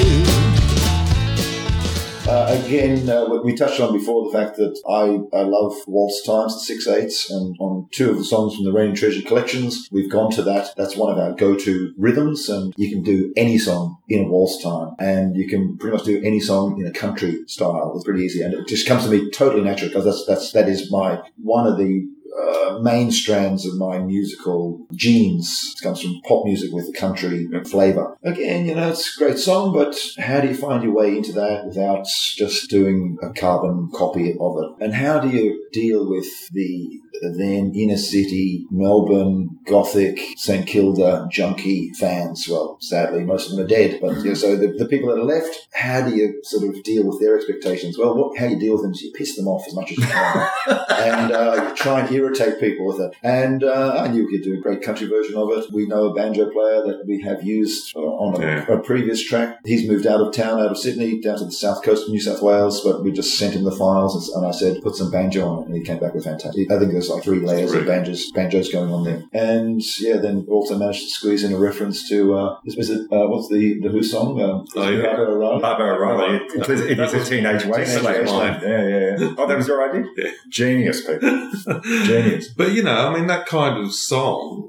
[2.29, 6.55] Uh, again, uh, we- touched on before the fact that I, I love waltz times,
[6.55, 10.11] the six eights, and on two of the songs from the Rain Treasure collections, we've
[10.11, 10.69] gone to that.
[10.77, 14.63] That's one of our go-to rhythms, and you can do any song in a waltz
[14.63, 17.93] time, and you can pretty much do any song in a country style.
[17.97, 20.69] It's pretty easy, and it just comes to me totally natural because that's that's that
[20.69, 22.09] is my one of the
[22.39, 25.75] uh, main strands of my musical genes.
[25.77, 28.17] It comes from pop music with a country flavour.
[28.23, 31.33] Again, you know, it's a great song, but how do you find your way into
[31.33, 34.85] that without just doing a carbon copy of it?
[34.85, 41.93] And how do you deal with the then inner city Melbourne Gothic St Kilda junkie
[41.95, 42.47] fans?
[42.49, 45.19] Well, sadly, most of them are dead, but you know, so the, the people that
[45.21, 47.99] are left, how do you sort of deal with their expectations?
[47.99, 49.99] Well, what, how you deal with them is you piss them off as much as
[49.99, 50.49] you can,
[50.91, 53.15] and uh, you try and irritate people with it.
[53.23, 55.73] And uh, I knew we could do a great country version of it.
[55.73, 58.73] We know a banjo player that we have used uh, on a, Yeah.
[58.73, 59.59] a previous track.
[59.65, 62.21] He's moved out of town, out of Sydney, down to the south coast of New
[62.21, 65.11] South Wales, but we just sent him the files and, and I said, put some
[65.11, 66.71] banjo on it, and he came back with fantastic.
[66.71, 69.23] I think there's like three layers of banjos, banjos going on there.
[69.33, 73.27] And yeah, then also managed to squeeze in a reference to, uh, is it, uh,
[73.29, 74.41] what's the, the Who song?
[74.41, 75.17] Um, Oh, yeah.
[75.61, 76.25] Barbara O'Reilly?
[76.37, 76.47] O'Reilly.
[76.55, 78.19] It, was- it was a teenage wasteland.
[78.19, 78.63] Wasteland.
[78.63, 79.35] Yeah, yeah, yeah.
[79.39, 80.33] Oh, that was your idea?
[80.49, 81.51] Genius, people.
[81.83, 82.49] Genius.
[82.49, 84.69] But you know, I mean, that kind of song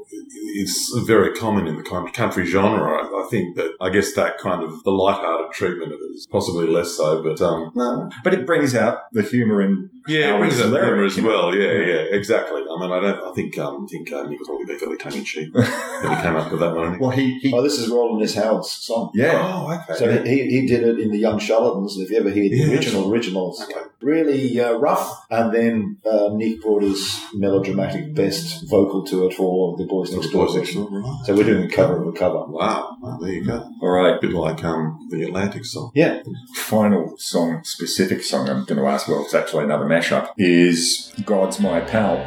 [0.55, 2.83] is very common in the kind of country genre.
[3.03, 6.27] I, I think that I guess that kind of the light-hearted treatment of it is
[6.29, 7.23] possibly less so.
[7.23, 10.83] But um, No, but it brings out the humour in Yeah, it brings Howard's up
[10.83, 11.55] humour as well.
[11.55, 12.61] Yeah, yeah, exactly.
[12.61, 13.29] I mean, I don't.
[13.29, 15.63] I think um, I think uh, Nick was probably being fairly tongue in cheek when
[15.63, 16.99] he came up with that one.
[16.99, 18.33] Well, he, he Oh, this is Rowland S.
[18.35, 19.11] Howard's song.
[19.13, 19.31] yeah.
[19.41, 19.97] Oh, okay.
[19.97, 21.97] So he, he did it in the Young Charlatans.
[21.99, 22.69] If you ever hear the Yes.
[22.71, 23.65] original originals,
[24.01, 25.25] really uh, rough.
[25.29, 30.29] And then uh, Nick brought his melodramatic best vocal to it for the Boys Next
[30.29, 30.47] Door.
[30.47, 31.25] Boys Next Door, right.
[31.25, 32.45] So we're doing a cover of a cover.
[32.45, 33.69] Wow, well, there you go.
[33.81, 34.15] All right.
[34.15, 35.91] A bit like um, the Atlantic song.
[35.93, 36.23] Yeah,
[36.55, 41.59] Final song, specific song I'm going to ask, well, it's actually another mashup, is God's
[41.59, 42.17] My Pal.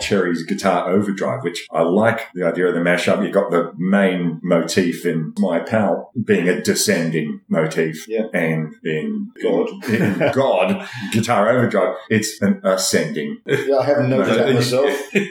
[0.00, 3.22] Cherry's guitar overdrive, which I like the idea of the mashup.
[3.22, 8.26] You've got the main motif in My Pal being a descending motif, Yeah.
[8.32, 9.68] and in God.
[9.88, 13.38] in God guitar overdrive, it's an ascending.
[13.46, 14.90] yeah I haven't noticed that myself.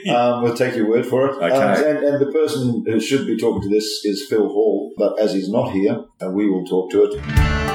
[0.10, 1.36] Um, we'll take your word for it.
[1.36, 1.50] Okay.
[1.56, 5.20] Um, and, and the person who should be talking to this is Phil Hall, but
[5.20, 7.69] as he's not here, uh, we will talk to it.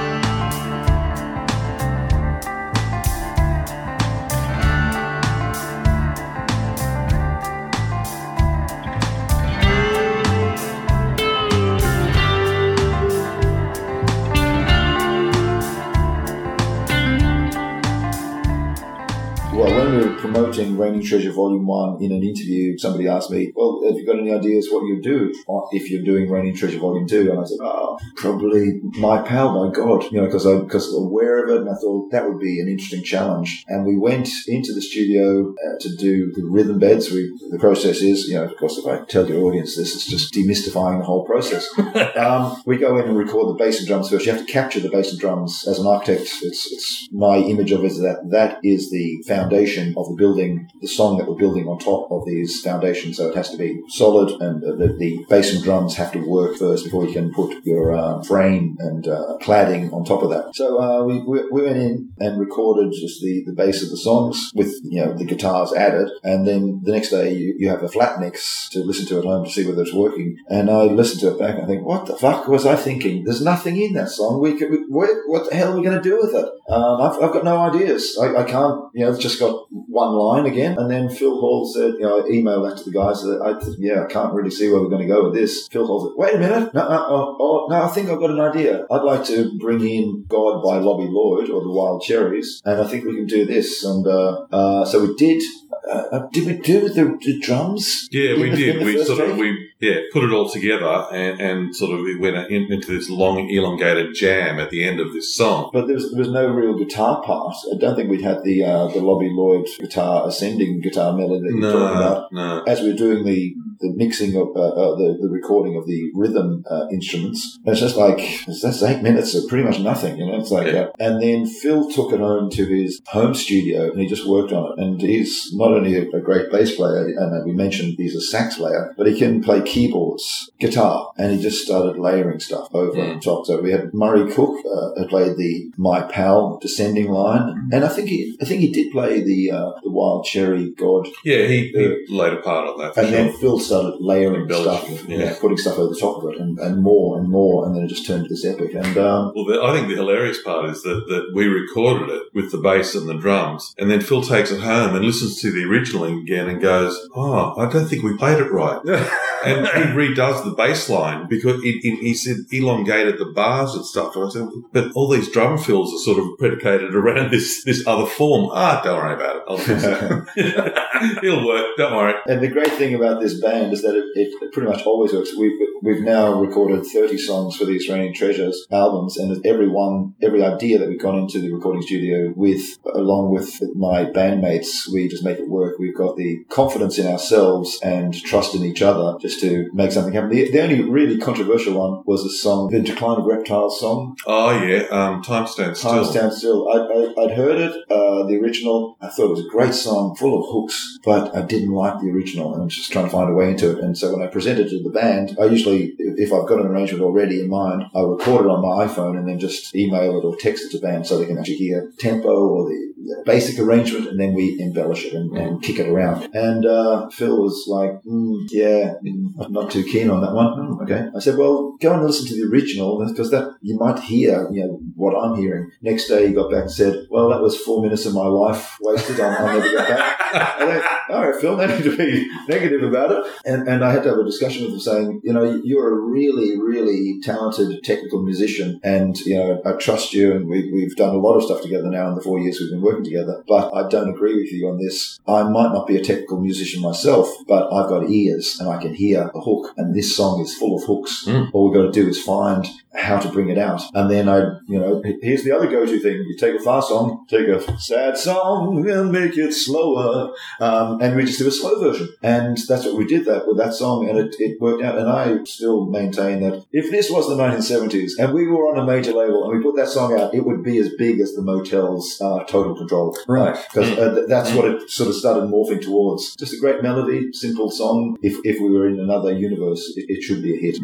[20.55, 24.21] Promoting Raining Treasure Volume 1 in an interview, somebody asked me, Well, have you got
[24.21, 25.33] any ideas what you'd do
[25.73, 27.33] if you're doing Raining Treasure Volume 2?
[27.33, 30.05] And I said, Oh, probably My Pal, my God.
[30.13, 32.69] You know, because I'm because aware of it, and I thought that would be an
[32.69, 33.65] interesting challenge.
[33.67, 37.11] And we went into the studio uh, to do the rhythm beds.
[37.11, 40.07] We, the process is, you know, of course, if I tell your audience this, it's
[40.07, 41.69] just demystifying the whole process.
[42.17, 44.25] um, we go in and record the bass and drums first.
[44.25, 46.31] You have to capture the bass and drums as an architect.
[46.43, 50.44] It's, it's my image of it is that that is the foundation of the building,
[50.81, 53.17] the song that we're building on top of these foundations.
[53.17, 56.57] So it has to be solid, and the, the, bass and drums have to work
[56.57, 60.55] first before you can put your uh, frame and uh, cladding on top of that.
[60.55, 63.97] So uh, we, we, we went in and recorded just the, the bass of the
[63.97, 67.83] songs with you know the guitars added, and then the next day you, you have
[67.83, 70.37] a flat mix to listen to at home to see whether it's working.
[70.49, 73.25] And I listened to it back and I think, what the fuck was I thinking?
[73.25, 74.41] There's nothing in that song.
[74.41, 76.49] We could, we, what, what the hell are we going to do with it?
[76.69, 78.19] Um, I've, I've got no ideas.
[78.21, 80.77] I, I can't, you know, it's just got one line again.
[80.77, 84.03] And then Phil Hall said, you know, I emailed that to the guys I, yeah,
[84.03, 85.69] I can't really see where we're going to go with this.
[85.69, 86.75] Phil Hall said, wait a minute.
[86.75, 88.87] No, no, oh, oh, no, I think I've got an idea.
[88.91, 92.61] I'd like to bring in God by Lobby Loyde or the Wild Cherries.
[92.65, 93.85] And I think we can do this.
[93.85, 95.43] And, uh, uh, so we did.
[95.91, 98.09] Uh, did we do the, the drums?
[98.11, 98.83] Yeah, we did.
[98.83, 102.37] We sort of we yeah put it all together and, and sort of it went
[102.51, 105.71] in, into this long elongated jam at the end of this song.
[105.73, 107.55] But there was, there was no real guitar part.
[107.73, 111.51] I don't think we'd had the uh, the Lobby Loyde guitar ascending guitar melody that
[111.51, 112.33] you're No, talking about.
[112.33, 112.63] no.
[112.67, 113.55] As we were doing the,
[113.85, 117.81] the mixing of uh, uh, the the recording of the rhythm uh, instruments, and it's
[117.87, 118.21] just like
[118.63, 120.39] that's eight minutes of pretty much nothing, you know.
[120.41, 124.07] It's like, uh, and then Phil took it home to his home studio and he
[124.15, 124.75] just worked on it.
[124.83, 128.21] And he's not only a, a great bass player, and uh, we mentioned he's a
[128.33, 132.95] sax player, but he can play keyboards, guitar, and he just started layering stuff over
[132.95, 133.15] Mm.
[133.15, 133.41] on top.
[133.47, 137.89] So we had Murray Cook uh, had played the My Pal descending line, and I
[137.89, 141.09] think he I think he did play the uh, the Wild Cherry God.
[141.25, 142.97] Yeah, he, he laid a part on that.
[142.97, 143.17] And sure.
[143.17, 145.19] then Phil started layering Embellishing stuff, it, yeah.
[145.19, 145.37] yeah.
[145.41, 147.89] putting stuff over the top of it, and, and more and more, and then it
[147.89, 148.75] just turned to this epic.
[148.75, 152.23] And um, Well, the, I think the hilarious part is that, that we recorded it
[152.33, 155.53] with the bass and the drums, and then Phil takes it home and listens to
[155.53, 158.81] the original again and goes, "Oh, I don't think we played it right."
[159.45, 163.85] and he redoes the bass line because it, it, he said elongated the bars and
[163.85, 164.17] stuff.
[164.17, 167.87] And I said, "But all these drum fills are sort of predicated around this this
[167.87, 169.43] other form." Ah, don't worry about it.
[169.49, 170.25] I'll fix it.
[171.23, 171.77] It'll work.
[171.77, 172.15] Don't worry.
[172.27, 175.37] And the great thing about this band is that it, it pretty much always works.
[175.37, 180.43] We've, we've now recorded 30 songs for the Australian Treasures albums, and every one, every
[180.43, 185.25] idea that we've gone into the recording studio with, along with my bandmates, we just
[185.25, 185.79] make it work.
[185.79, 190.13] We've got the confidence in ourselves and trust in each other just to make something
[190.15, 190.31] happen.
[190.31, 194.17] The, the only really controversial one was the song, the Decline of Reptiles song.
[194.27, 195.93] Oh yeah, um, time stands still.
[195.93, 196.69] Time Stand Still.
[196.69, 198.97] I, I, I'd heard it, uh, the original.
[199.01, 202.11] I thought it was a great song, full of hooks, but I didn't like the
[202.11, 202.53] original.
[202.55, 203.79] and I was just trying to find a way into it.
[203.79, 206.67] And so when I present it to the band, I usually, if I've got an
[206.67, 210.25] arrangement already in mind, I record it on my iPhone and then just email it
[210.25, 212.94] or text it to the band so they can actually hear tempo or the
[213.25, 216.29] basic arrangement, and then we embellish it and, and kick it around.
[216.35, 218.95] And uh, Phil was like, mm, "Yeah,
[219.41, 222.27] I'm not too keen on that one." "Oh, okay, I said, "Well, go and listen
[222.29, 226.29] to the original because that you might hear, you know, what I'm hearing." Next day,
[226.29, 229.21] he got back and said, "Well, that was four minutes of my life wasted.
[229.21, 233.13] I'll, I'll never get back." I All right, Phil, no need to be negative about
[233.13, 233.33] it.
[233.45, 236.01] And, and I had to have a discussion with him saying, you know, you're a
[236.01, 241.15] really, really talented technical musician and, you know, I trust you and we, we've done
[241.15, 243.75] a lot of stuff together now in the four years we've been working together, but
[243.75, 245.19] I don't agree with you on this.
[245.27, 248.95] I might not be a technical musician myself, but I've got ears and I can
[248.95, 251.25] hear a hook and this song is full of hooks.
[251.25, 251.45] Hmm.
[251.53, 253.83] All we've got to do is find how to bring it out.
[253.95, 254.39] And then I,
[254.69, 256.25] you know, here's the other go-to thing.
[256.29, 260.33] You take a fast song, take a sad song and make it slower.
[260.61, 262.09] Um, and we just did a slow version.
[262.23, 264.09] And that's what we did that with that song.
[264.09, 264.99] And it, it worked out.
[264.99, 268.87] And I still maintain that if this was the 1970s and we were on a
[268.87, 271.43] major label and we put that song out, it would be as big as the
[271.43, 273.17] Motel's uh, Total Control.
[273.27, 273.57] Right.
[273.73, 276.37] Because uh, th- that's what it sort of started morphing towards.
[276.37, 278.17] Just a great melody, simple song.
[278.23, 280.77] If, if we were in another universe, it, it should be a hit.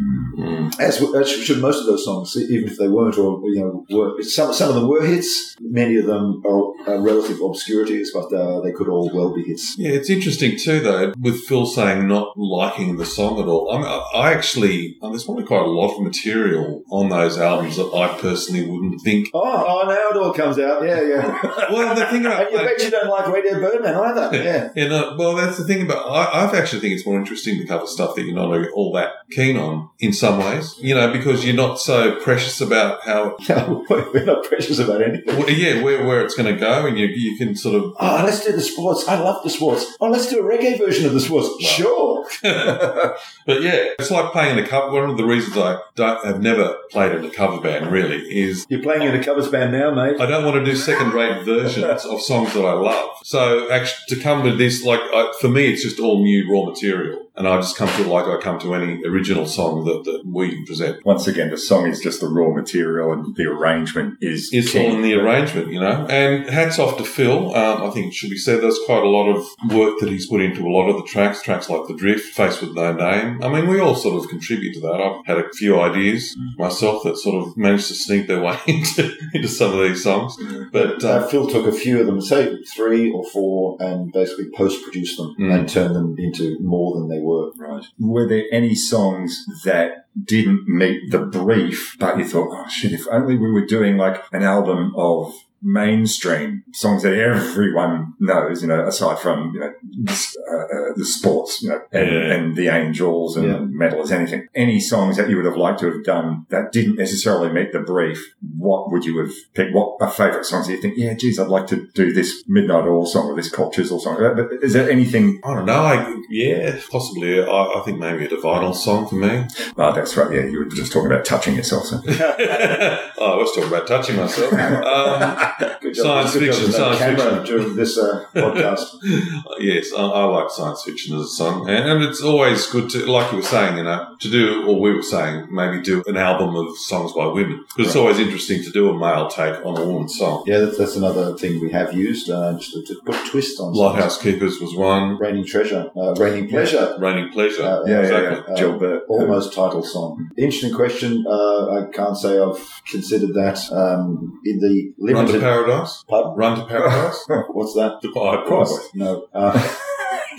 [0.81, 3.87] As, w- as should most of those songs, even if they weren't, or you know,
[3.91, 5.57] were some some of them were hits.
[5.61, 9.77] Many of them are, are relative obscurities, but uh, they could all well be hits.
[9.79, 13.71] Yeah, it's interesting too, though, with Phil saying not liking the song at all.
[13.73, 17.77] I, mean, I- actually, uh, there's probably quite a lot of material on those albums
[17.77, 19.29] that I personally wouldn't think.
[19.35, 20.83] Oh, oh, now it all comes out.
[20.85, 21.41] Yeah, yeah.
[21.71, 24.31] well, the thing about and you bet you don't like Radio Birdman either.
[24.41, 24.71] Yeah.
[24.75, 26.07] Yeah, no, well, that's the thing about.
[26.09, 29.11] I, I actually think it's more interesting to cover stuff that you're not all that
[29.31, 30.75] keen on in some ways.
[30.81, 33.37] You know, because you're not so precious about how.
[33.91, 35.37] we're not precious about anything.
[35.37, 37.95] Well, yeah, where where it's going to go, and you you can sort of.
[37.99, 39.09] Oh, let's do the sports.
[39.09, 39.97] I love the sports.
[40.01, 41.49] Oh, let's do a reggae version of the sports.
[41.65, 42.27] Sure.
[43.47, 44.93] But yeah, it's like playing in a cover.
[44.93, 48.67] One of the reasons I don't have never played in a cover band really is
[48.69, 50.21] You're playing in a covers band now, mate.
[50.21, 53.11] I don't want to do second-rate versions of songs that I love.
[53.25, 56.71] So actually, to come with this, like I, for me, it's just all new raw
[56.71, 60.05] material, and I just come to it like I come to any original song that,
[60.05, 61.05] that we present.
[61.05, 64.79] Once again, the song is just the raw material, and the arrangement is It's key.
[64.79, 66.07] all in the arrangement, you know.
[66.09, 67.55] And hats off to Phil.
[67.55, 69.45] Um, I think it should be said there's quite a lot of
[69.75, 72.61] work that he's put into a lot of the tracks, tracks like The Drift, Face
[72.61, 73.43] with No Name.
[73.43, 75.01] I mean, we all sort of contribute to that.
[75.01, 79.17] I've had a few ideas myself that sort of managed to sneak their way into,
[79.35, 80.37] into some of these songs.
[80.73, 84.47] But Uh, uh, Phil took a few of them, say three or four, and basically
[84.55, 85.55] post-produced them Mm.
[85.55, 87.30] and turned them into more than they were.
[87.59, 87.85] Right.
[87.98, 93.07] Were there any songs that didn't meet the brief, but you thought, oh shit, if
[93.11, 98.87] only we were doing like an album of mainstream songs that everyone knows, you know,
[98.87, 99.73] aside from, you know,
[100.09, 102.32] uh, uh, the sports, you know, and, Yeah.
[102.35, 103.59] and the Angels and Yeah.
[103.89, 104.47] Metalers, anything.
[104.55, 107.81] Any songs that you would have liked to have done that didn't necessarily meet the
[107.81, 109.74] brief, what would you have picked?
[109.74, 112.85] What are favourite songs that you think, yeah, geez, I'd like to do this Midnight
[112.87, 114.16] Oil song or this Cultures or song?
[114.19, 115.41] But is there anything?
[115.45, 115.82] I don't know.
[115.82, 117.43] I, yeah, possibly.
[117.43, 119.47] I, I think maybe a Divinyls song for me.
[119.77, 120.32] Oh, that's right.
[120.32, 121.85] Yeah, you were just talking about touching yourself.
[121.87, 122.01] So.
[122.09, 124.53] oh, I was talking about touching myself.
[124.53, 125.50] Um,
[125.81, 126.05] Good job.
[126.05, 127.45] science job fiction, there's science fiction.
[127.45, 128.87] during this uh, podcast.
[129.61, 133.07] yes, I, I like science fiction as a song, and, and it's always good to,
[133.11, 136.17] like you were saying, you know, to do, or we were saying, maybe do an
[136.17, 139.77] album of songs by women because it's always interesting to do a male take on
[139.79, 140.45] a woman's song.
[140.47, 143.59] Yeah, that's, that's another thing we have used uh, just to, to put a twist
[143.61, 143.75] on.
[143.75, 143.77] songs.
[143.77, 145.17] Lighthouse Keepers was one.
[145.19, 146.97] Raining Treasure, uh, Raining Pleasure.
[146.99, 147.63] Raining Pleasure.
[147.63, 148.55] Uh, Yeah, yeah, exactly.
[148.55, 148.61] yeah.
[148.61, 149.03] Gilbert.
[149.09, 150.31] Almost title song.
[150.37, 151.25] Interesting question.
[151.27, 155.47] Uh, I can't say I've considered that um, in the Run to.
[155.47, 156.05] Paradise.
[156.09, 156.35] Pardon?
[156.37, 157.25] Run to Paradise.
[157.49, 158.01] What's that?
[158.03, 158.09] the
[158.49, 158.91] Boys.
[158.95, 159.27] No.
[159.33, 159.53] Uh,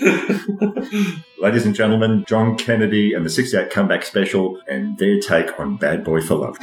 [1.40, 6.02] Ladies and gentlemen, John Kennedy and the 68 Comeback Special and their take on Bad
[6.04, 6.56] Boy for Love.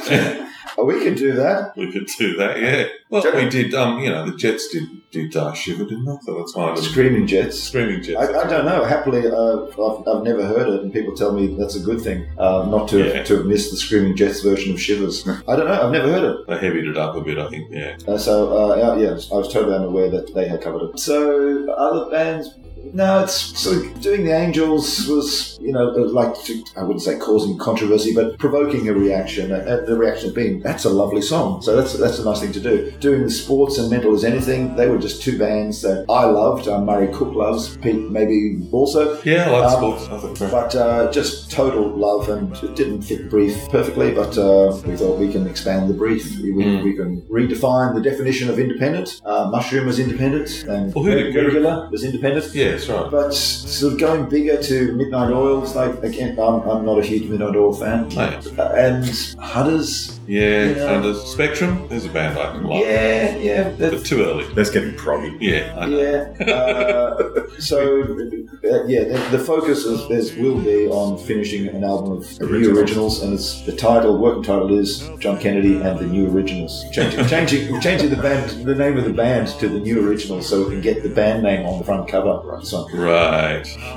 [0.78, 1.76] oh, we could do that.
[1.76, 2.86] We could do that, yeah.
[3.08, 3.74] Well, we did.
[3.74, 6.16] Um, you know, the Jets did did uh, Shiver, didn't they?
[6.22, 7.60] So that's kind of Screaming Jets.
[7.60, 8.18] Screaming Jets.
[8.18, 8.84] I, I don't know.
[8.84, 12.26] Happily, uh, I've, I've never heard it, and people tell me that's a good thing.
[12.38, 13.22] Uh, not to Yeah.
[13.24, 15.26] to have missed the Screaming Jets version of Shivers.
[15.28, 15.82] I don't know.
[15.82, 16.46] I've never heard it.
[16.48, 17.68] They heavied it up a bit, I think.
[17.70, 17.96] Yeah.
[18.08, 20.98] Uh, so uh, yeah, yeah, I was totally unaware that they had covered it.
[20.98, 22.54] So other bands.
[22.92, 27.02] No, it's sort of doing the Angels was, you know, uh, like to, I wouldn't
[27.02, 29.52] say causing controversy, but provoking a reaction.
[29.52, 32.60] And the reaction being, "That's a lovely song." So that's that's a nice thing to
[32.60, 32.90] do.
[32.98, 36.66] Doing the sports and mental as anything, they were just two bands that I loved.
[36.68, 39.20] Uh, Murray Cook loves, Pete maybe also.
[39.22, 40.40] Yeah, I like Um, sports.
[40.42, 40.50] I.
[40.50, 44.10] But uh, just total love, and it didn't fit brief perfectly.
[44.12, 46.24] But uh, we thought we can expand the brief.
[46.40, 46.84] We, Mm.
[46.84, 49.20] we can redefine the definition of independent.
[49.24, 52.54] Uh, Mushroom was independent, and Well, regular was independent.
[52.54, 53.10] Yeah, That's right.
[53.10, 57.28] But sort of going bigger to Midnight Oils, like again, I'm, I'm not a huge
[57.28, 58.08] Midnight Oil fan.
[58.10, 58.40] No.
[58.58, 59.04] Uh, and
[59.38, 60.92] Hudders, Yeah, Yeah.
[60.94, 62.84] under Spectrum, there's a band I can like.
[62.84, 64.44] yeah, yeah, But too early.
[64.54, 65.36] That's getting proggy.
[65.40, 66.52] Yeah, yeah.
[66.54, 72.12] Uh, so uh, yeah, the, the focus of this will be on finishing an album
[72.18, 76.30] of new originals, and it's the title, working title is John Kennedy and the New
[76.30, 76.84] Originals.
[76.92, 80.62] Changing, changing, changing the band, the name of the band to the New Originals, so
[80.64, 82.40] we can get the band name on the front cover.
[82.44, 83.66] Right, so Right.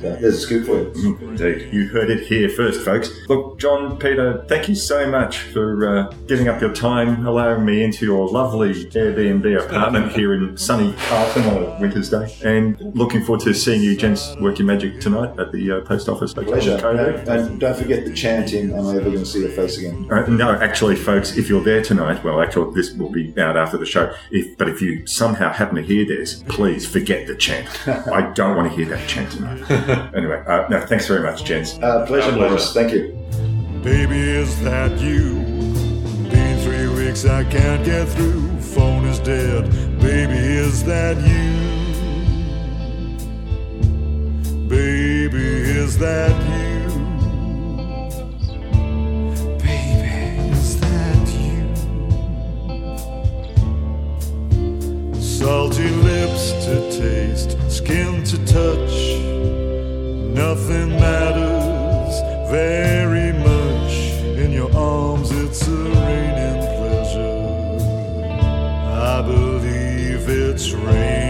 [0.00, 1.18] there's a scoop for you.
[1.28, 1.68] Indeed.
[1.74, 3.10] You heard it here first, folks.
[3.28, 7.82] Look, John, Peter, thank you so much for uh, giving up your time, allowing me
[7.82, 12.34] into your lovely Airbnb apartment here in sunny Carlton on a winter's day.
[12.44, 16.08] And looking forward to seeing you gents work your magic tonight at the uh, post
[16.08, 16.34] office.
[16.34, 16.76] Pleasure.
[16.86, 20.10] And, and don't forget the chanting, am I ever going to see your face again?
[20.10, 23.76] Uh, no, actually, folks, if you're there tonight, well, actually, this will be out after
[23.78, 24.14] the show.
[24.30, 27.68] If, but if you somehow happen to hear this, please forget the chant.
[27.88, 29.70] I don't want to hear that chant tonight.
[30.14, 31.78] anyway, uh, no, thanks very much, gents.
[31.78, 32.36] Uh, pleasure, pleasure.
[32.36, 32.72] Morris.
[32.72, 33.24] Thank you.
[33.84, 35.34] Baby, is that you?
[36.30, 38.58] Been three weeks, I can't get through.
[38.58, 39.70] Phone is dead.
[40.00, 41.52] Baby, is that you?
[44.70, 45.44] Baby,
[45.82, 46.88] is that you?
[49.58, 51.74] Baby, is that you?
[55.20, 59.18] Salty lips to taste, skin to touch.
[60.34, 61.64] Nothing matters
[62.50, 63.23] very
[65.56, 67.78] it's a raining pleasure.
[68.90, 71.23] I believe it's raining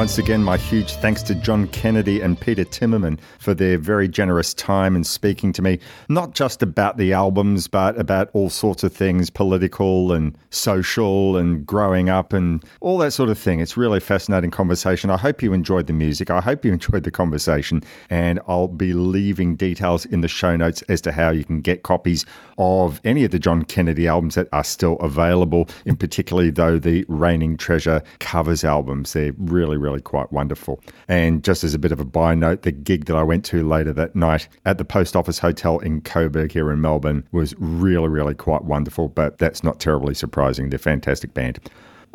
[0.00, 4.54] once again, my huge thanks to John Kennedy and Peter Timmerman for their very generous
[4.54, 5.78] time in speaking to me,
[6.08, 11.66] not just about the albums, but about all sorts of things political and social and
[11.66, 13.60] growing up and all that sort of thing.
[13.60, 15.10] It's really a fascinating conversation.
[15.10, 16.30] I hope you enjoyed the music.
[16.30, 17.82] I hope you enjoyed the conversation.
[18.08, 21.82] And I'll be leaving details in the show notes as to how you can get
[21.82, 22.24] copies
[22.56, 27.04] of any of the John Kennedy albums that are still available, in particularly, though, the
[27.08, 29.12] Raining Treasure covers albums.
[29.12, 30.80] They're really, really quite wonderful.
[31.08, 33.66] And just as a bit of a by note, the gig that I went to
[33.66, 38.08] later that night at the Post Office Hotel in Coburg here in Melbourne was really,
[38.08, 40.70] really quite wonderful, but that's not terribly surprising.
[40.70, 41.58] They're fantastic band.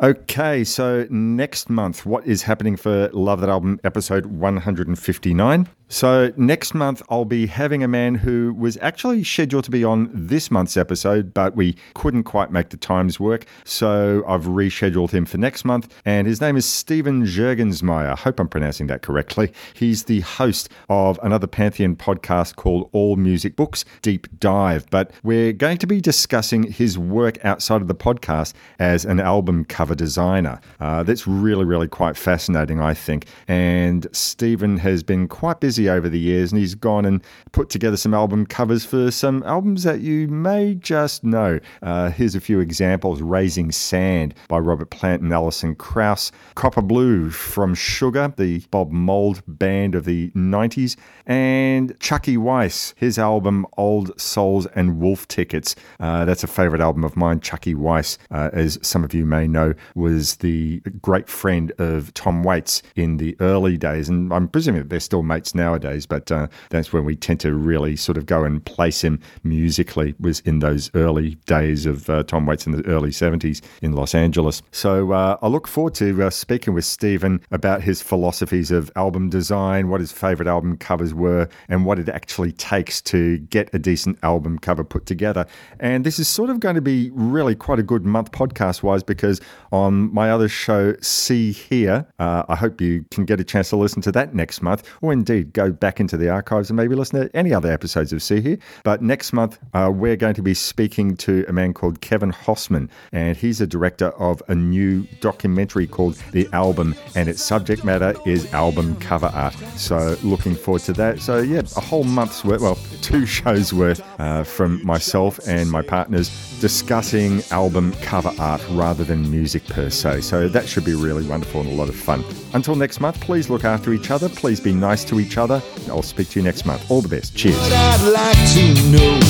[0.02, 5.68] Okay, so next month, what is happening for Love That Album episode 159?
[5.88, 10.10] So, next month, I'll be having a man who was actually scheduled to be on
[10.12, 13.46] this month's episode, but we couldn't quite make the times work.
[13.62, 15.94] So, I've rescheduled him for next month.
[16.04, 18.10] And his name is Stephen Jurgensmeyer.
[18.12, 19.52] I hope I'm pronouncing that correctly.
[19.74, 24.90] He's the host of another Pantheon podcast called All Music Books Deep Dive.
[24.90, 29.64] But we're going to be discussing his work outside of the podcast as an album
[29.64, 30.60] cover designer.
[30.80, 33.26] Uh, that's really, really quite fascinating, I think.
[33.48, 37.22] And Stephen has been quite busy over the years and he's gone and
[37.52, 41.58] put together some album covers for some albums that you may just know.
[41.82, 47.30] Uh, here's a few examples Raising Sand by Robert Plant and Alison Krauss, Copper Blue
[47.30, 50.96] from Sugar, the Bob Mould band of the 90s,
[51.26, 55.74] and Chucky Weiss, his album Old Souls and Wolf Tickets.
[56.00, 57.40] Uh, that's a favorite album of mine.
[57.40, 62.42] Chucky Weiss, uh, as some of you may know, was the great friend of Tom
[62.42, 64.08] Waits in the early days.
[64.08, 67.54] And I'm presuming that they're still mates nowadays, but uh, that's when we tend to
[67.54, 72.22] really sort of go and place him musically, was in those early days of uh,
[72.24, 74.62] Tom Waits in the early 70s in Los Angeles.
[74.70, 79.30] So uh, I look forward to uh, speaking with Stephen about his philosophies of album
[79.30, 83.78] design, what his favorite album covers were, and what it actually takes to get a
[83.78, 85.46] decent album cover put together.
[85.80, 89.02] And this is sort of going to be really quite a good month podcast wise
[89.02, 89.40] because
[89.72, 93.76] on my other show, See Hear, uh, I hope you can get a chance to
[93.76, 97.20] listen to that next month, or indeed go back into the archives and maybe listen
[97.20, 98.58] to any other episodes of See Hear.
[98.84, 102.88] But next month, uh, we're going to be speaking to a man called Kevin Hossman,
[103.12, 108.14] and he's a director of a new documentary called The Album, and its subject matter
[108.24, 109.54] is album cover art.
[109.76, 111.20] So looking forward to that.
[111.20, 115.82] So yeah, a whole month's worth, well, two shows worth uh, from myself and my
[115.82, 116.28] partners
[116.60, 120.22] discussing album cover art rather than music per se.
[120.22, 122.24] So that should be really wonderful and a lot of fun.
[122.54, 124.28] Until next month, please look after each other.
[124.28, 125.62] Please be nice to each other.
[125.88, 126.90] I'll speak to you next month.
[126.90, 127.34] All the best.
[127.34, 127.56] Cheers.
[127.58, 129.20] I'd like to know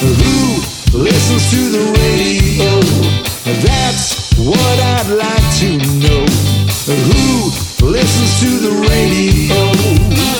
[0.00, 2.80] who listens to the radio.
[3.62, 6.26] That's what I'd like to know.
[6.86, 10.39] Who listens to the radio?